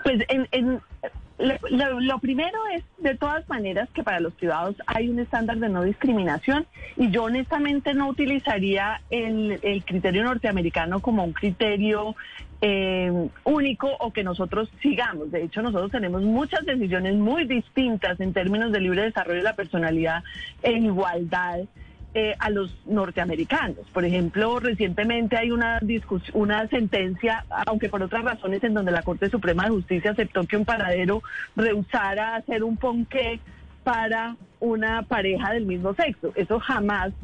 [0.03, 0.81] Pues en,
[1.38, 5.83] lo, primero es, de todas maneras, que para los privados hay un estándar de no
[5.83, 12.14] discriminación y yo honestamente no utilizaría el, el criterio norteamericano como un criterio
[12.64, 15.33] eh, único o que nosotros sigamos.
[15.33, 19.57] De hecho, nosotros tenemos muchas decisiones muy distintas en términos de libre desarrollo de la
[19.57, 20.22] personalidad
[20.62, 21.61] en igualdad.
[22.14, 23.88] Eh, a los norteamericanos.
[23.90, 25.81] Por ejemplo, recientemente hay una
[26.35, 30.59] una sentencia, aunque por otras razones, en donde la Corte Suprema de Justicia aceptó que
[30.59, 31.22] un paradero
[31.57, 33.40] rehusara hacer un ponqué
[33.83, 36.33] para una pareja del mismo sexo.
[36.35, 37.14] Eso jamás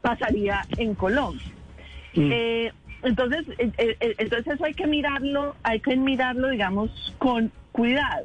[0.00, 1.44] pasaría en Colombia.
[2.14, 2.30] Mm.
[2.32, 7.52] Eh, entonces, eh, eh, eh, entonces eso hay que mirarlo, hay que mirarlo, digamos, con
[7.72, 8.24] cuidado.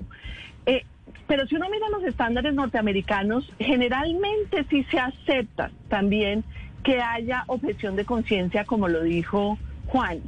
[1.27, 6.43] pero si uno mira los estándares norteamericanos, generalmente sí se acepta también
[6.83, 9.57] que haya objeción de conciencia, como lo dijo
[9.87, 10.21] Juan.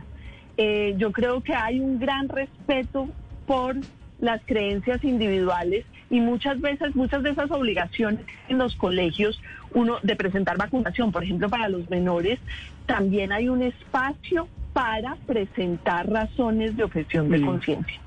[0.57, 3.09] eh, yo creo que hay un gran respeto
[3.45, 3.75] por
[4.19, 9.41] las creencias individuales y muchas veces, muchas de esas obligaciones en los colegios,
[9.73, 12.39] uno de presentar vacunación, por ejemplo, para los menores,
[12.85, 17.99] también hay un espacio para presentar razones de objeción de conciencia.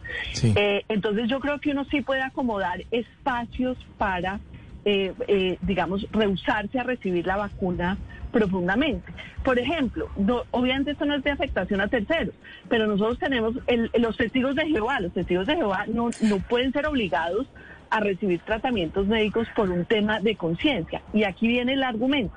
[0.42, 4.38] Eh, entonces yo creo que uno sí puede acomodar espacios para,
[4.84, 7.96] eh, eh, digamos, rehusarse a recibir la vacuna
[8.30, 9.10] profundamente.
[9.44, 10.08] Por ejemplo,
[10.50, 12.34] obviamente esto no es de afectación a terceros,
[12.68, 13.54] pero nosotros tenemos
[13.98, 15.00] los testigos de Jehová.
[15.00, 17.46] Los testigos de Jehová no, no pueden ser obligados
[17.90, 21.02] a recibir tratamientos médicos por un tema de conciencia.
[21.12, 22.34] Y aquí viene el argumento.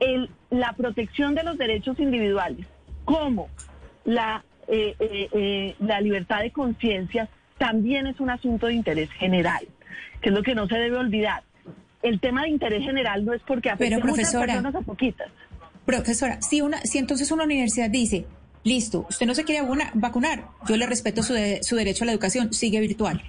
[0.00, 2.66] El, la protección de los derechos individuales,
[3.04, 3.48] como
[4.04, 9.66] la, eh, eh, eh, la libertad de conciencia, también es un asunto de interés general,
[10.20, 11.42] que es lo que no se debe olvidar
[12.02, 15.28] el tema de interés general no es porque afecte Pero, profesora, muchas personas a poquitas.
[15.86, 18.26] Profesora, si, una, si entonces una universidad dice,
[18.64, 22.52] listo, usted no se quiere vacunar, yo le respeto su, su derecho a la educación,
[22.52, 23.22] sigue virtual.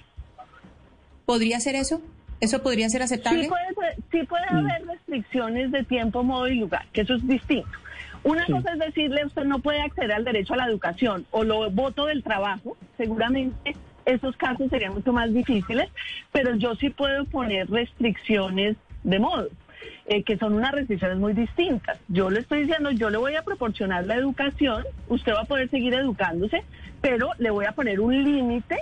[1.26, 2.02] ¿Podría ser eso?
[2.40, 3.44] ¿Eso podría ser aceptable?
[3.44, 4.56] Sí puede, sí puede mm.
[4.56, 7.70] haber restricciones de tiempo, modo y lugar, que eso es distinto.
[8.24, 11.70] Una cosa es decirle, usted no puede acceder al derecho a la educación o lo
[11.70, 15.90] voto del trabajo, seguramente esos casos serían mucho más difíciles,
[16.32, 19.50] pero yo sí puedo poner restricciones de modo.
[20.06, 21.98] Eh, que son unas restricciones muy distintas.
[22.10, 25.70] Yo le estoy diciendo, yo le voy a proporcionar la educación, usted va a poder
[25.70, 26.64] seguir educándose,
[27.02, 28.80] pero le voy a poner un límite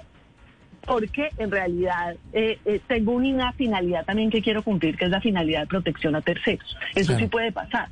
[0.85, 5.21] porque en realidad eh, eh, tengo una finalidad también que quiero cumplir, que es la
[5.21, 6.75] finalidad de protección a terceros.
[6.95, 7.89] Eso sí puede pasar.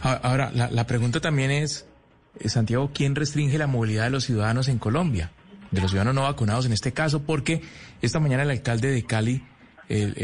[0.00, 1.86] Ahora, la, la pregunta también es,
[2.40, 5.30] eh, Santiago, ¿quién restringe la movilidad de los ciudadanos en Colombia?
[5.70, 7.62] De los ciudadanos no vacunados en este caso, porque
[8.00, 9.42] esta mañana el alcalde de Cali,
[9.88, 10.14] el,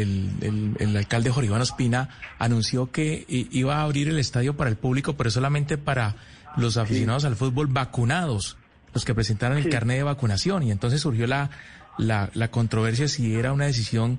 [0.79, 5.31] el, alcalde Joribano Espina, anunció que iba a abrir el estadio para el público, pero
[5.31, 6.15] solamente para
[6.57, 8.59] los aficionados al fútbol vacunados,
[8.95, 10.63] los que presentaran el carnet de vacunación.
[10.63, 11.51] Y entonces surgió la,
[11.99, 14.19] la, la controversia si era una decisión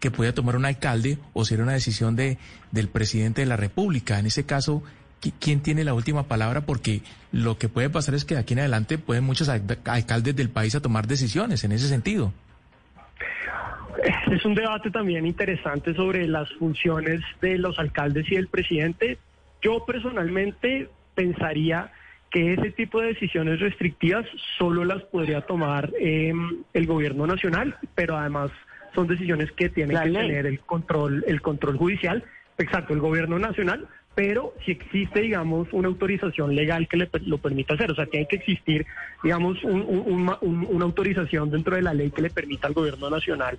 [0.00, 2.38] que podía tomar un alcalde o si era una decisión de,
[2.72, 4.18] del presidente de la República.
[4.18, 4.82] En ese caso,
[5.40, 7.02] quién tiene la última palabra porque
[7.32, 10.74] lo que puede pasar es que de aquí en adelante pueden muchos alcaldes del país
[10.74, 12.32] a tomar decisiones en ese sentido.
[14.30, 19.18] Es un debate también interesante sobre las funciones de los alcaldes y del presidente.
[19.62, 21.90] Yo personalmente pensaría
[22.30, 24.26] que ese tipo de decisiones restrictivas
[24.58, 28.50] solo las podría tomar em, el gobierno nacional, pero además
[28.94, 32.24] son decisiones que tienen que tener el control, el control judicial.
[32.58, 37.74] Exacto, el gobierno nacional, pero si existe, digamos, una autorización legal que le, lo permita
[37.74, 38.86] hacer, o sea, tiene que existir,
[39.22, 43.58] digamos, una autorización dentro de la ley que le permita al gobierno nacional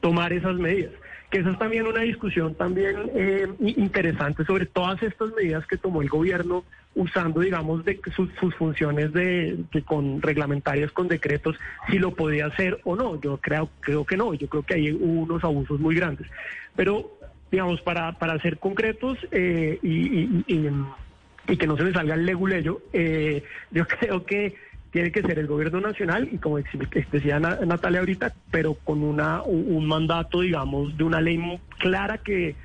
[0.00, 0.92] tomar esas medidas.
[1.30, 6.00] Que esa es también una discusión también eh, interesante sobre todas estas medidas que tomó
[6.00, 6.64] el gobierno
[6.98, 11.56] usando, digamos, de sus, funciones de, con reglamentarias con decretos,
[11.88, 13.20] si lo podía hacer o no.
[13.20, 14.34] Yo creo, creo que no.
[14.34, 16.26] Yo creo que hay unos abusos muy grandes.
[16.74, 17.18] Pero
[17.52, 22.82] digamos, para, para ser concretos eh, y, y, que no se me salga el leguleyo,
[22.92, 24.56] eh, yo creo que
[24.90, 29.86] tiene que ser el gobierno nacional y como decía Natalia ahorita, pero con una un,
[29.86, 31.38] mandato, digamos, de una ley
[31.78, 32.56] clara que,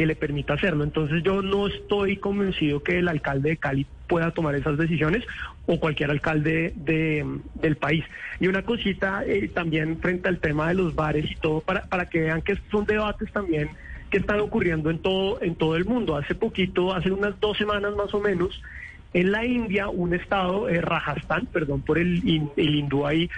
[0.00, 0.82] que le permita hacerlo.
[0.82, 5.26] Entonces yo no estoy convencido que el alcalde de Cali pueda tomar esas decisiones
[5.66, 7.22] o cualquier alcalde de,
[7.56, 8.02] del país.
[8.40, 12.06] Y una cosita eh, también frente al tema de los bares y todo, para, para
[12.06, 13.68] que vean que son debates también
[14.08, 16.16] que están ocurriendo en todo, en todo el mundo.
[16.16, 18.58] Hace poquito, hace unas dos semanas más o menos,
[19.12, 22.22] en la India, un estado, eh, Rajasthan, perdón por el,
[22.56, 23.28] el hindú ahí,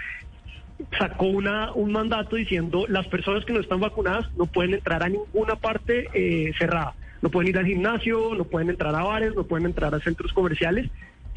[0.97, 5.09] sacó una, un mandato diciendo las personas que no están vacunadas no pueden entrar a
[5.09, 6.95] ninguna parte eh, cerrada.
[7.21, 10.33] No pueden ir al gimnasio, no pueden entrar a bares, no pueden entrar a centros
[10.33, 10.89] comerciales.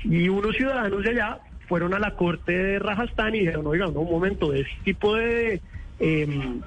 [0.02, 4.00] Y unos ciudadanos de allá fueron a la corte de Rajasthan y dijeron, oiga, no,
[4.00, 5.60] un momento, ese tipo de...
[5.98, 6.60] Eh,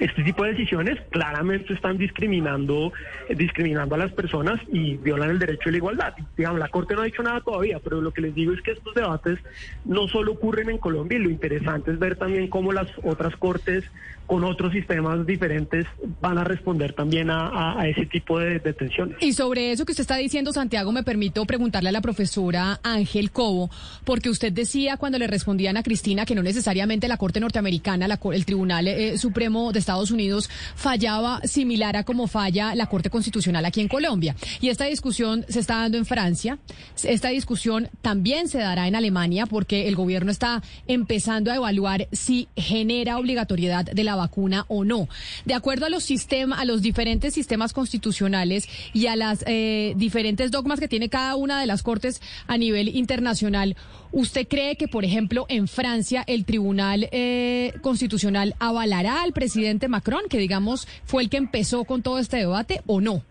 [0.00, 2.92] este tipo de decisiones claramente están discriminando,
[3.34, 6.14] discriminando a las personas y violan el derecho a la igualdad.
[6.36, 8.72] Digamos, la Corte no ha dicho nada todavía, pero lo que les digo es que
[8.72, 9.38] estos debates
[9.84, 13.84] no solo ocurren en Colombia y lo interesante es ver también cómo las otras cortes
[14.26, 15.86] con otros sistemas diferentes
[16.20, 19.16] van a responder también a, ese tipo de detenciones.
[19.20, 23.30] Y sobre eso que usted está diciendo, Santiago, me permito preguntarle a la profesora Ángel
[23.30, 23.70] Cobo,
[24.04, 28.44] porque usted decía cuando le respondían a Cristina que no necesariamente la Corte Norteamericana, el
[28.44, 33.80] Tribunal eh, Supremo de Estados Unidos fallaba similar a como falla la Corte Constitucional aquí
[33.80, 34.34] en Colombia.
[34.60, 36.58] Y esta discusión se está dando en Francia.
[37.04, 42.48] Esta discusión también se dará en Alemania porque el gobierno está empezando a evaluar si
[42.56, 45.08] genera obligatoriedad de la vacuna o no.
[45.44, 50.50] De acuerdo a los sistemas, a los diferentes sistemas constitucionales y a las eh, diferentes
[50.50, 53.76] dogmas que tiene cada una de las cortes a nivel internacional,
[54.12, 60.22] ¿usted cree que, por ejemplo, en Francia el Tribunal eh, Constitucional avalará al presidente Macron,
[60.28, 63.22] que digamos fue el que empezó con todo este debate, o no?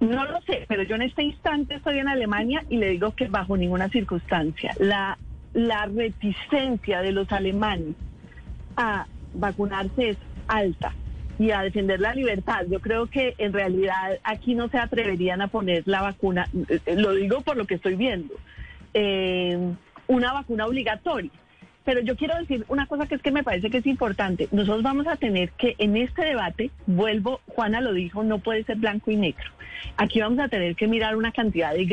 [0.00, 3.28] No lo sé, pero yo en este instante estoy en Alemania y le digo que
[3.28, 5.16] bajo ninguna circunstancia la,
[5.54, 7.94] la reticencia de los alemanes
[8.76, 9.06] a
[9.38, 10.16] vacunarse es
[10.48, 10.92] alta
[11.38, 12.66] y a defender la libertad.
[12.68, 17.14] Yo creo que en realidad aquí no se atreverían a poner la vacuna, eh, lo
[17.14, 18.34] digo por lo que estoy viendo,
[18.94, 19.58] eh,
[20.06, 21.30] una vacuna obligatoria.
[21.86, 24.48] Pero yo quiero decir una cosa que es que me parece que es importante.
[24.50, 28.76] Nosotros vamos a tener que en este debate, vuelvo, Juana lo dijo, no puede ser
[28.76, 29.48] blanco y negro.
[29.96, 31.86] Aquí vamos a tener que mirar una cantidad de,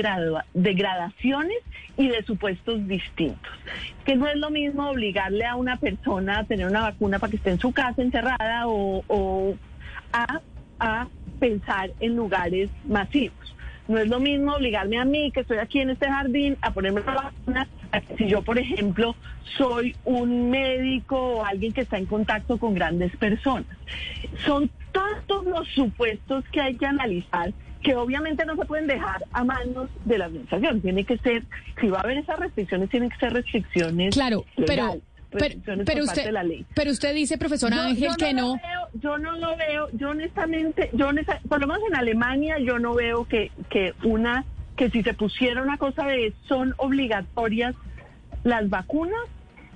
[0.53, 1.59] de gradaciones
[1.95, 3.53] y de supuestos distintos.
[4.03, 7.37] Que no es lo mismo obligarle a una persona a tener una vacuna para que
[7.37, 9.55] esté en su casa encerrada o,
[10.11, 10.41] a,
[10.79, 11.07] a
[11.39, 13.42] pensar en lugares masivos.
[13.87, 17.01] No es lo mismo obligarme a mí, que estoy aquí en este jardín, a ponerme
[17.05, 17.67] la vacuna,
[18.17, 19.15] si yo, por ejemplo,
[19.57, 23.65] soy un médico o alguien que está en contacto con grandes personas.
[24.45, 27.53] Son tantos los supuestos que hay que analizar
[27.83, 30.81] que obviamente no se pueden dejar a manos de la administración.
[30.81, 31.43] Tiene que ser,
[31.81, 34.15] si va a haber esas restricciones, tienen que ser restricciones.
[34.15, 35.01] Claro, pero.
[35.33, 36.31] Pero, usted,
[36.75, 38.59] pero usted dice, profesora Ángel, que no.
[38.93, 41.09] yo no lo veo, yo honestamente, yo
[41.47, 45.61] por lo menos en Alemania, yo no veo que, que una, que si se pusiera
[45.61, 47.75] una cosa de son obligatorias
[48.43, 49.21] las vacunas,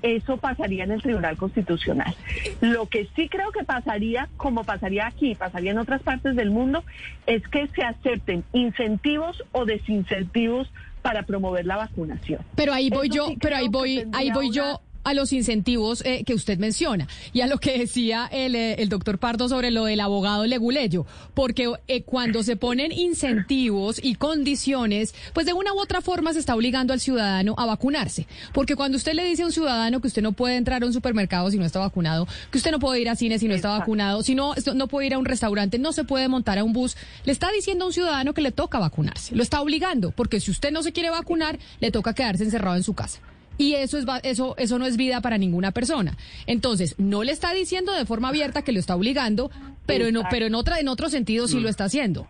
[0.02, 2.16] eso pasaría en el Tribunal Constitucional.
[2.62, 6.84] Lo que sí creo que pasaría, como pasaría aquí, pasaría en otras partes del mundo,
[7.26, 12.42] es que se acepten incentivos o desincentivos para promover la vacunación.
[12.56, 16.34] Pero ahí voy yo, pero ahí voy, ahí voy yo a los incentivos eh, que
[16.34, 17.08] usted menciona.
[17.32, 21.06] Y a lo que decía el, eh, el doctor Pardo sobre lo del abogado Leguleyo,
[21.34, 26.40] porque eh, cuando se ponen incentivos y condiciones, pues de una u otra forma se
[26.40, 30.08] está obligando al ciudadano a vacunarse, porque cuando usted le dice a un ciudadano que
[30.08, 33.00] usted no puede entrar a un supermercado si no está vacunado, que usted no puede
[33.00, 35.80] ir a cine si no está vacunado, si no, no puede ir a un restaurante,
[35.80, 38.52] no se puede montar a un bus, le está diciendo a un ciudadano que le
[38.52, 42.44] toca vacunarse, lo está obligando, porque si usted no se quiere vacunar, le toca quedarse
[42.44, 43.22] encerrado en su casa
[43.58, 46.18] y eso es eso eso no es vida para ninguna persona.
[46.46, 49.52] Entonces, no le está diciendo de forma abierta que lo está obligando,
[49.86, 52.28] pero en, pero en otra en otro sentido sí lo está haciendo.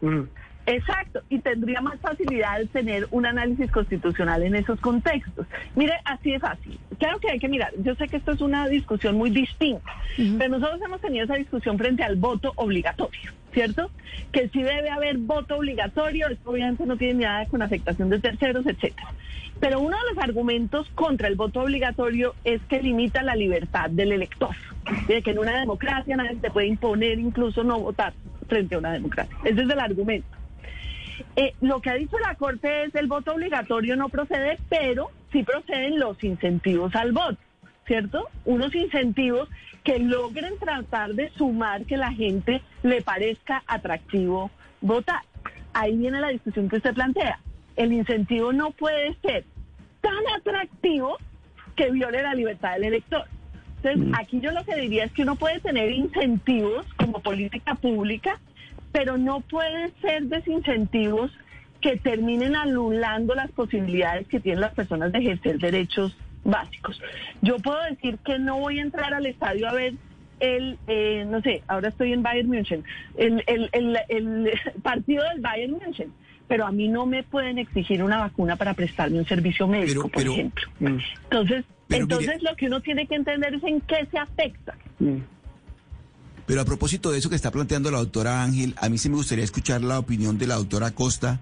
[0.67, 5.47] Exacto, y tendría más facilidad de tener un análisis constitucional en esos contextos.
[5.75, 6.77] Mire, así es fácil.
[6.99, 9.93] Claro que hay que mirar, yo sé que esto es una discusión muy distinta,
[10.37, 13.89] pero nosotros hemos tenido esa discusión frente al voto obligatorio, ¿cierto?
[14.33, 18.65] Que si debe haber voto obligatorio, esto obviamente no tiene nada con afectación de terceros,
[18.65, 19.13] etcétera.
[19.61, 24.11] Pero uno de los argumentos contra el voto obligatorio es que limita la libertad del
[24.11, 24.55] elector.
[25.07, 28.13] De que en una democracia nadie te puede imponer incluso no votar
[28.47, 29.35] frente a una democracia.
[29.43, 30.36] Ese es el argumento.
[31.35, 35.43] Eh, lo que ha dicho la Corte es el voto obligatorio no procede, pero sí
[35.43, 37.37] proceden los incentivos al voto,
[37.85, 38.27] ¿cierto?
[38.45, 39.49] Unos incentivos
[39.83, 44.51] que logren tratar de sumar que la gente le parezca atractivo
[44.81, 45.21] votar.
[45.73, 47.39] Ahí viene la discusión que usted plantea
[47.77, 49.45] el incentivo no puede ser
[50.01, 51.17] tan atractivo
[51.75, 53.25] que viole la libertad del elector.
[53.77, 54.15] Entonces, mm.
[54.15, 58.39] aquí yo lo que diría es que uno puede tener incentivos como política pública,
[58.91, 61.31] pero no pueden ser desincentivos
[61.81, 66.99] que terminen anulando las posibilidades que tienen las personas de ejercer derechos básicos.
[67.41, 69.93] Yo puedo decir que no voy a entrar al estadio a ver
[70.39, 72.83] el, eh, no sé, ahora estoy en Bayern München,
[73.17, 74.51] el, el, el, el
[74.83, 76.11] partido del Bayern München
[76.47, 80.21] pero a mí no me pueden exigir una vacuna para prestarme un servicio médico, por
[80.21, 80.67] ejemplo.
[80.79, 80.97] Mm.
[81.23, 84.75] Entonces, entonces lo que uno tiene que entender es en qué se afecta.
[86.47, 89.17] Pero a propósito de eso que está planteando la doctora Ángel, a mí sí me
[89.17, 91.39] gustaría escuchar la opinión de la doctora Costa.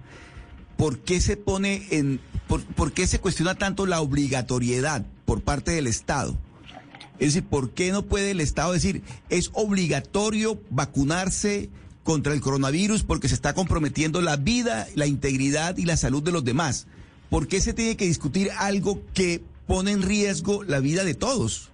[0.76, 5.70] ¿Por qué se pone en, por, por qué se cuestiona tanto la obligatoriedad por parte
[5.70, 6.36] del Estado?
[7.18, 11.70] Es decir, ¿por qué no puede el Estado decir es obligatorio vacunarse?
[12.06, 16.30] contra el coronavirus porque se está comprometiendo la vida, la integridad y la salud de
[16.30, 16.86] los demás.
[17.28, 21.70] ¿Por qué se tiene que discutir algo que pone en riesgo la vida de todos?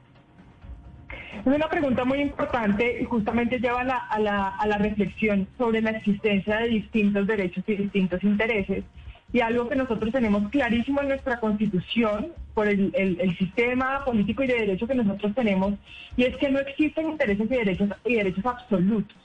[1.45, 5.91] Es una pregunta muy importante y justamente lleva a la, a la reflexión sobre la
[5.91, 8.85] existencia de distintos derechos y distintos intereses
[9.33, 12.93] y algo que nosotros tenemos clarísimo en nuestra constitución por el,
[13.39, 15.75] sistema político y de derecho que nosotros tenemos,
[16.17, 19.17] y es que no existen intereses y derechos, y derechos absolutos.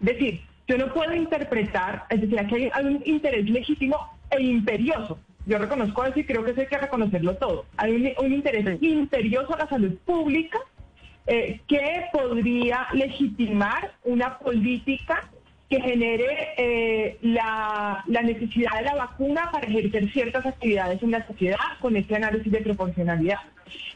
[0.00, 3.96] Es decir, yo no puedo interpretar, es decir, aquí hay, un interés legítimo
[4.30, 5.18] e imperioso.
[5.46, 7.64] Yo reconozco eso y creo que eso hay que reconocerlo todo.
[7.78, 10.58] Hay un, interés imperioso a la salud pública
[11.30, 15.28] eh, que podría legitimar una política
[15.68, 21.58] que genere eh, la, necesidad de la vacuna para ejercer ciertas actividades en la sociedad
[21.82, 23.40] con este análisis de proporcionalidad.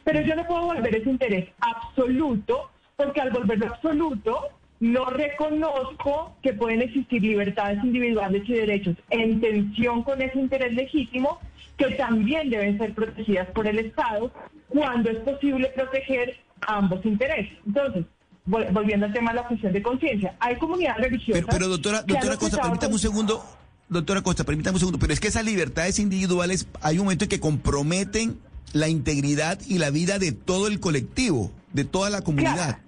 [0.04, 6.52] Pero yo no puedo volver ese interés absoluto, porque al volverlo absoluto, no reconozco que
[6.52, 11.40] pueden existir libertades individuales y derechos en tensión con ese interés legítimo,
[11.78, 14.30] que también deben ser protegidas por el Estado
[14.68, 16.36] cuando es posible proteger
[16.66, 17.58] ambos intereses.
[17.66, 18.04] Entonces,
[18.44, 21.44] volviendo al tema de la objeción de conciencia, hay comunidades religiosas.
[21.50, 23.44] Pero, doctora, doctora Costa, permítame un segundo.
[23.88, 27.28] Doctora Costa, permítame un segundo, pero es que esas libertades individuales hay un momento en
[27.28, 28.38] que comprometen
[28.72, 32.78] la integridad y la vida de todo el colectivo, de toda la comunidad.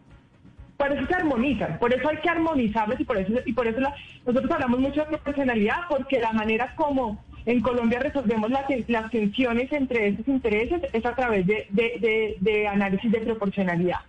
[0.78, 3.80] Por eso se armonizan, por eso hay que armonizarlos y por eso y por eso
[4.26, 9.70] nosotros hablamos mucho de proporcionalidad porque la manera como en Colombia resolvemos las, las tensiones
[9.72, 14.00] entre esos intereses es a través de, de análisis de proporcionalidad.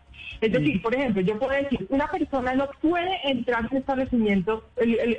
[0.41, 4.65] Es decir, por ejemplo, yo puedo decir, una persona no puede entrar en establecimiento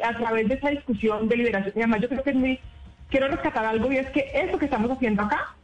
[0.02, 1.72] a través de esa discusión de liberación.
[1.74, 2.60] Y además yo creo que es muy,
[3.08, 5.54] quiero rescatar algo y es que eso que estamos haciendo acá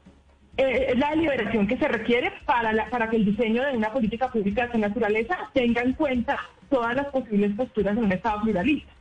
[0.57, 4.31] eh, es la deliberación que se requiere para, para que el diseño de una política
[4.31, 6.39] pública de esta naturaleza tenga en cuenta
[6.71, 8.93] todas las posibles posturas en un Estado pluralista.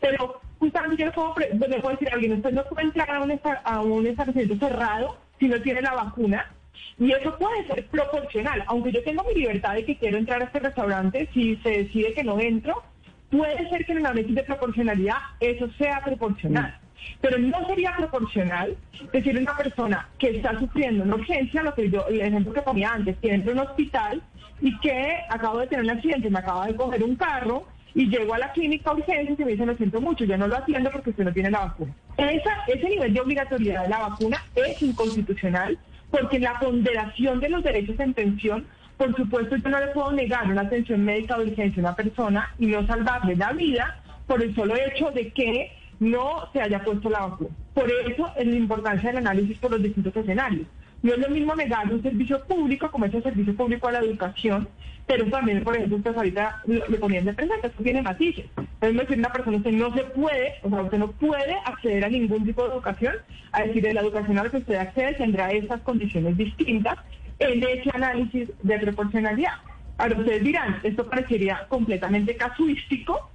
[0.00, 3.80] Pero justamente yo le puedo, decir a alguien, usted no puede entrar a un, a
[3.82, 6.50] un establecimiento cerrado si no tiene la vacuna
[6.98, 10.44] y eso puede ser proporcional, aunque yo tengo mi libertad de que quiero entrar a
[10.46, 12.82] este restaurante, si se decide que no entro,
[13.30, 16.78] puede ser que en el análisis de proporcionalidad eso sea proporcional.
[17.20, 18.76] Pero no sería proporcional
[19.12, 22.62] decirle a una persona que está sufriendo una urgencia, lo que yo, el ejemplo que
[22.62, 24.22] ponía antes, que entra en un hospital
[24.60, 28.34] y que acabo de tener un accidente, me acaba de coger un carro y llego
[28.34, 31.10] a la clínica urgencia y me dicen, lo siento mucho, yo no lo atiendo porque
[31.10, 31.94] usted no tiene la vacuna.
[32.16, 35.78] Esa, ese nivel de obligatoriedad de la vacuna es inconstitucional
[36.10, 38.66] porque la ponderación de los derechos en tensión,
[38.96, 42.54] por supuesto, yo no le puedo negar una atención médica de urgencia a una persona
[42.58, 47.10] y no salvarle la vida por el solo hecho de que no se haya puesto
[47.10, 47.50] la vacuna.
[47.74, 50.66] Por eso es la importancia del análisis por los distintos escenarios.
[51.02, 53.98] No es lo mismo negar un servicio público como es el servicio público a la
[53.98, 54.68] educación,
[55.06, 58.46] pero también, por ejemplo, usted ahorita le ponían de presente, esto tiene matices.
[58.80, 62.08] Es decir, una persona, usted no se puede, o sea, usted no puede acceder a
[62.08, 63.14] ningún tipo de educación,
[63.52, 66.96] a decir, de la educación a la que usted accede tendrá esas condiciones distintas
[67.38, 69.52] en ese análisis de proporcionalidad.
[69.98, 73.30] Ahora ustedes dirán, esto parecería completamente casuístico,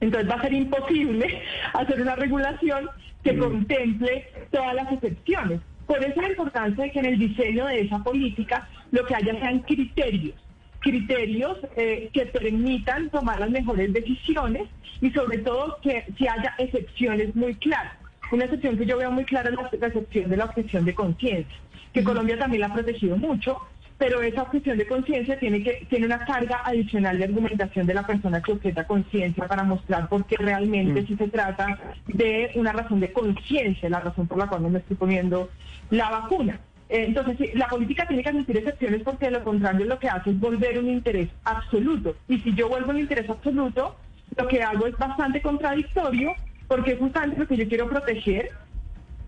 [0.00, 1.42] entonces va a ser imposible
[1.74, 2.88] hacer una regulación
[3.24, 5.60] que contemple todas las excepciones.
[5.86, 9.38] Por eso la importancia de que en el diseño de esa política lo que haya
[9.40, 10.36] sean criterios,
[10.80, 14.68] criterios eh, que permitan tomar las mejores decisiones
[15.00, 17.94] y sobre todo que si haya excepciones muy claras.
[18.32, 21.56] Una excepción que yo veo muy clara es la excepción de la objeción de conciencia,
[21.92, 23.58] que Colombia también la ha protegido mucho,
[23.98, 28.06] pero esa objeción de conciencia tiene que tiene una carga adicional de argumentación de la
[28.06, 31.06] persona que objeta conciencia para mostrar por qué realmente mm.
[31.06, 34.78] si se trata de una razón de conciencia, la razón por la cual no me
[34.78, 35.50] estoy poniendo
[35.90, 36.60] la vacuna.
[36.92, 40.40] Entonces, la política tiene que admitir excepciones porque de lo contrario lo que hace es
[40.40, 42.16] volver un interés absoluto.
[42.28, 43.96] Y si yo vuelvo un interés absoluto,
[44.36, 46.34] lo que hago es bastante contradictorio
[46.66, 48.50] porque justamente lo que yo quiero proteger,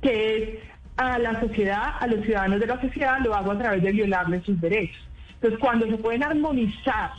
[0.01, 0.49] que es
[0.97, 4.45] a la sociedad, a los ciudadanos de la sociedad, lo hago a través de violarles
[4.45, 5.01] sus derechos.
[5.35, 7.13] Entonces, cuando se pueden armonizar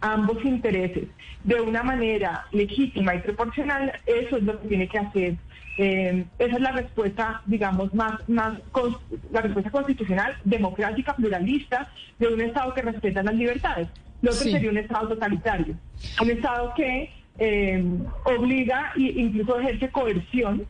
[0.00, 1.08] ambos intereses
[1.42, 5.34] de una manera legítima y proporcional, eso es lo que tiene que hacer.
[5.80, 8.58] Eh, esa es la respuesta, digamos, más, más
[9.30, 13.88] la respuesta constitucional, democrática, pluralista, de un Estado que respeta las libertades.
[14.20, 15.76] Lo otro sería un Estado totalitario,
[16.20, 17.84] un Estado que eh,
[18.24, 20.66] obliga e incluso ejerce coerción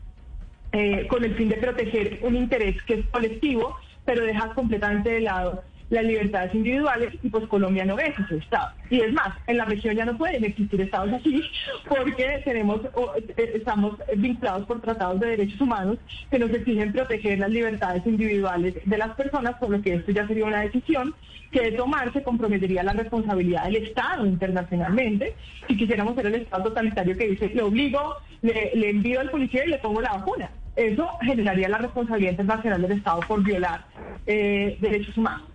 [0.71, 5.21] eh, con el fin de proteger un interés que es colectivo, pero deja completamente de
[5.21, 8.71] lado las libertades individuales y pues Colombia no es ese Estado.
[8.89, 11.43] Y es más, en la región ya no pueden existir estados así
[11.87, 15.97] porque tenemos eh, estamos vinculados por tratados de derechos humanos
[16.29, 20.27] que nos exigen proteger las libertades individuales de las personas, por lo que esto ya
[20.27, 21.13] sería una decisión
[21.51, 25.33] que de tomarse comprometería la responsabilidad del Estado internacionalmente.
[25.67, 29.65] Si quisiéramos ser el Estado totalitario que dice, le obligo, le, le envío al policía
[29.65, 30.51] y le pongo la vacuna.
[30.75, 33.83] Eso generaría la responsabilidad internacional del Estado por violar
[34.27, 35.49] eh, derechos humanos.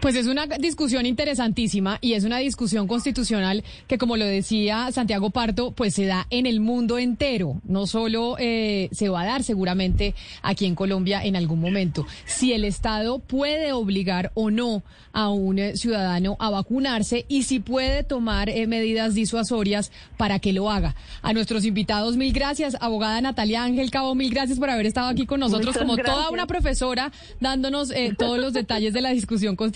[0.00, 5.30] Pues es una discusión interesantísima y es una discusión constitucional que, como lo decía Santiago
[5.30, 7.60] Parto, pues se da en el mundo entero.
[7.64, 12.06] No solo eh, se va a dar seguramente aquí en Colombia en algún momento.
[12.26, 17.60] Si el Estado puede obligar o no a un eh, ciudadano a vacunarse y si
[17.60, 20.94] puede tomar eh, medidas disuasorias para que lo haga.
[21.22, 22.76] A nuestros invitados, mil gracias.
[22.80, 26.46] Abogada Natalia Ángel Cabo, mil gracias por haber estado aquí con nosotros como toda una
[26.46, 27.10] profesora
[27.40, 29.67] dándonos todos los detalles de la discusión constitucional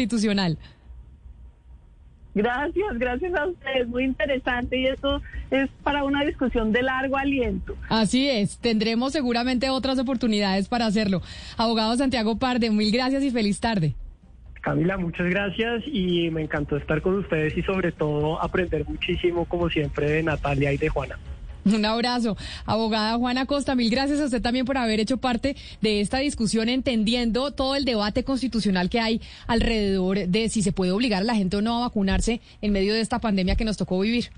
[2.34, 5.20] Gracias, gracias a ustedes, muy interesante y esto
[5.50, 7.76] es para una discusión de largo aliento.
[7.90, 11.20] Así es, tendremos seguramente otras oportunidades para hacerlo.
[11.58, 13.94] Abogado Santiago Parde, mil gracias y feliz tarde.
[14.62, 19.68] Camila, muchas gracias y me encantó estar con ustedes y sobre todo aprender muchísimo como
[19.68, 21.18] siempre de Natalia y de Juana.
[21.64, 22.36] Un abrazo.
[22.66, 26.68] Abogada Juana Costa, mil gracias a usted también por haber hecho parte de esta discusión,
[26.68, 31.34] entendiendo todo el debate constitucional que hay alrededor de si se puede obligar a la
[31.34, 34.30] gente o no a vacunarse en medio de esta pandemia que nos tocó vivir.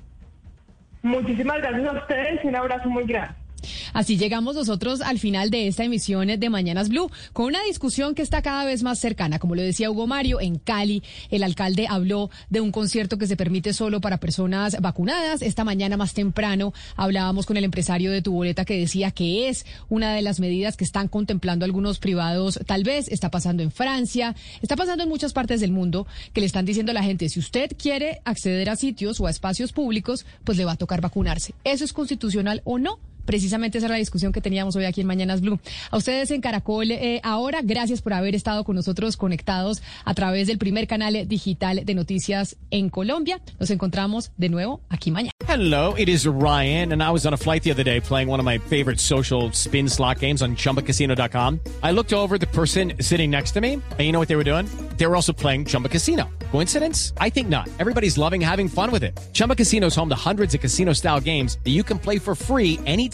[1.03, 3.44] Muchísimas gracias a ustedes y un abrazo muy grande.
[3.93, 8.23] Así llegamos nosotros al final de esta emisión de Mañanas Blue, con una discusión que
[8.23, 9.39] está cada vez más cercana.
[9.39, 13.37] Como lo decía Hugo Mario, en Cali el alcalde habló de un concierto que se
[13.37, 15.43] permite solo para personas vacunadas.
[15.43, 20.15] Esta mañana más temprano hablábamos con el empresario de Tuboleta que decía que es una
[20.15, 22.59] de las medidas que están contemplando algunos privados.
[22.67, 26.47] Tal vez está pasando en Francia, está pasando en muchas partes del mundo que le
[26.47, 30.27] están diciendo a la gente, si usted quiere acceder a sitios o a espacios públicos,
[30.45, 31.55] pues le va a tocar vacunarse.
[31.65, 32.99] ¿Eso es constitucional o no?
[33.25, 35.59] Precisamente esa era la discusión que teníamos hoy aquí en Mañanas Blue.
[35.91, 40.47] A ustedes en Caracol eh, ahora, gracias por haber estado con nosotros conectados a través
[40.47, 43.41] del primer canal digital de noticias en Colombia.
[43.59, 45.31] Nos encontramos de nuevo aquí mañana.
[45.47, 48.41] Hello, it is Ryan, and I was on a flight the other day playing one
[48.41, 51.61] of my favorite social spin slot games on chumbacasino.com.
[51.83, 54.45] I looked over the person sitting next to me, and you know what they were
[54.45, 54.67] doing?
[54.97, 56.29] They were also playing Chumba Casino.
[56.51, 57.13] Coincidence?
[57.19, 57.69] I think not.
[57.79, 59.19] Everybody's loving having fun with it.
[59.33, 62.35] Chumba Casino is home to hundreds of casino style games that you can play for
[62.35, 63.14] free anytime,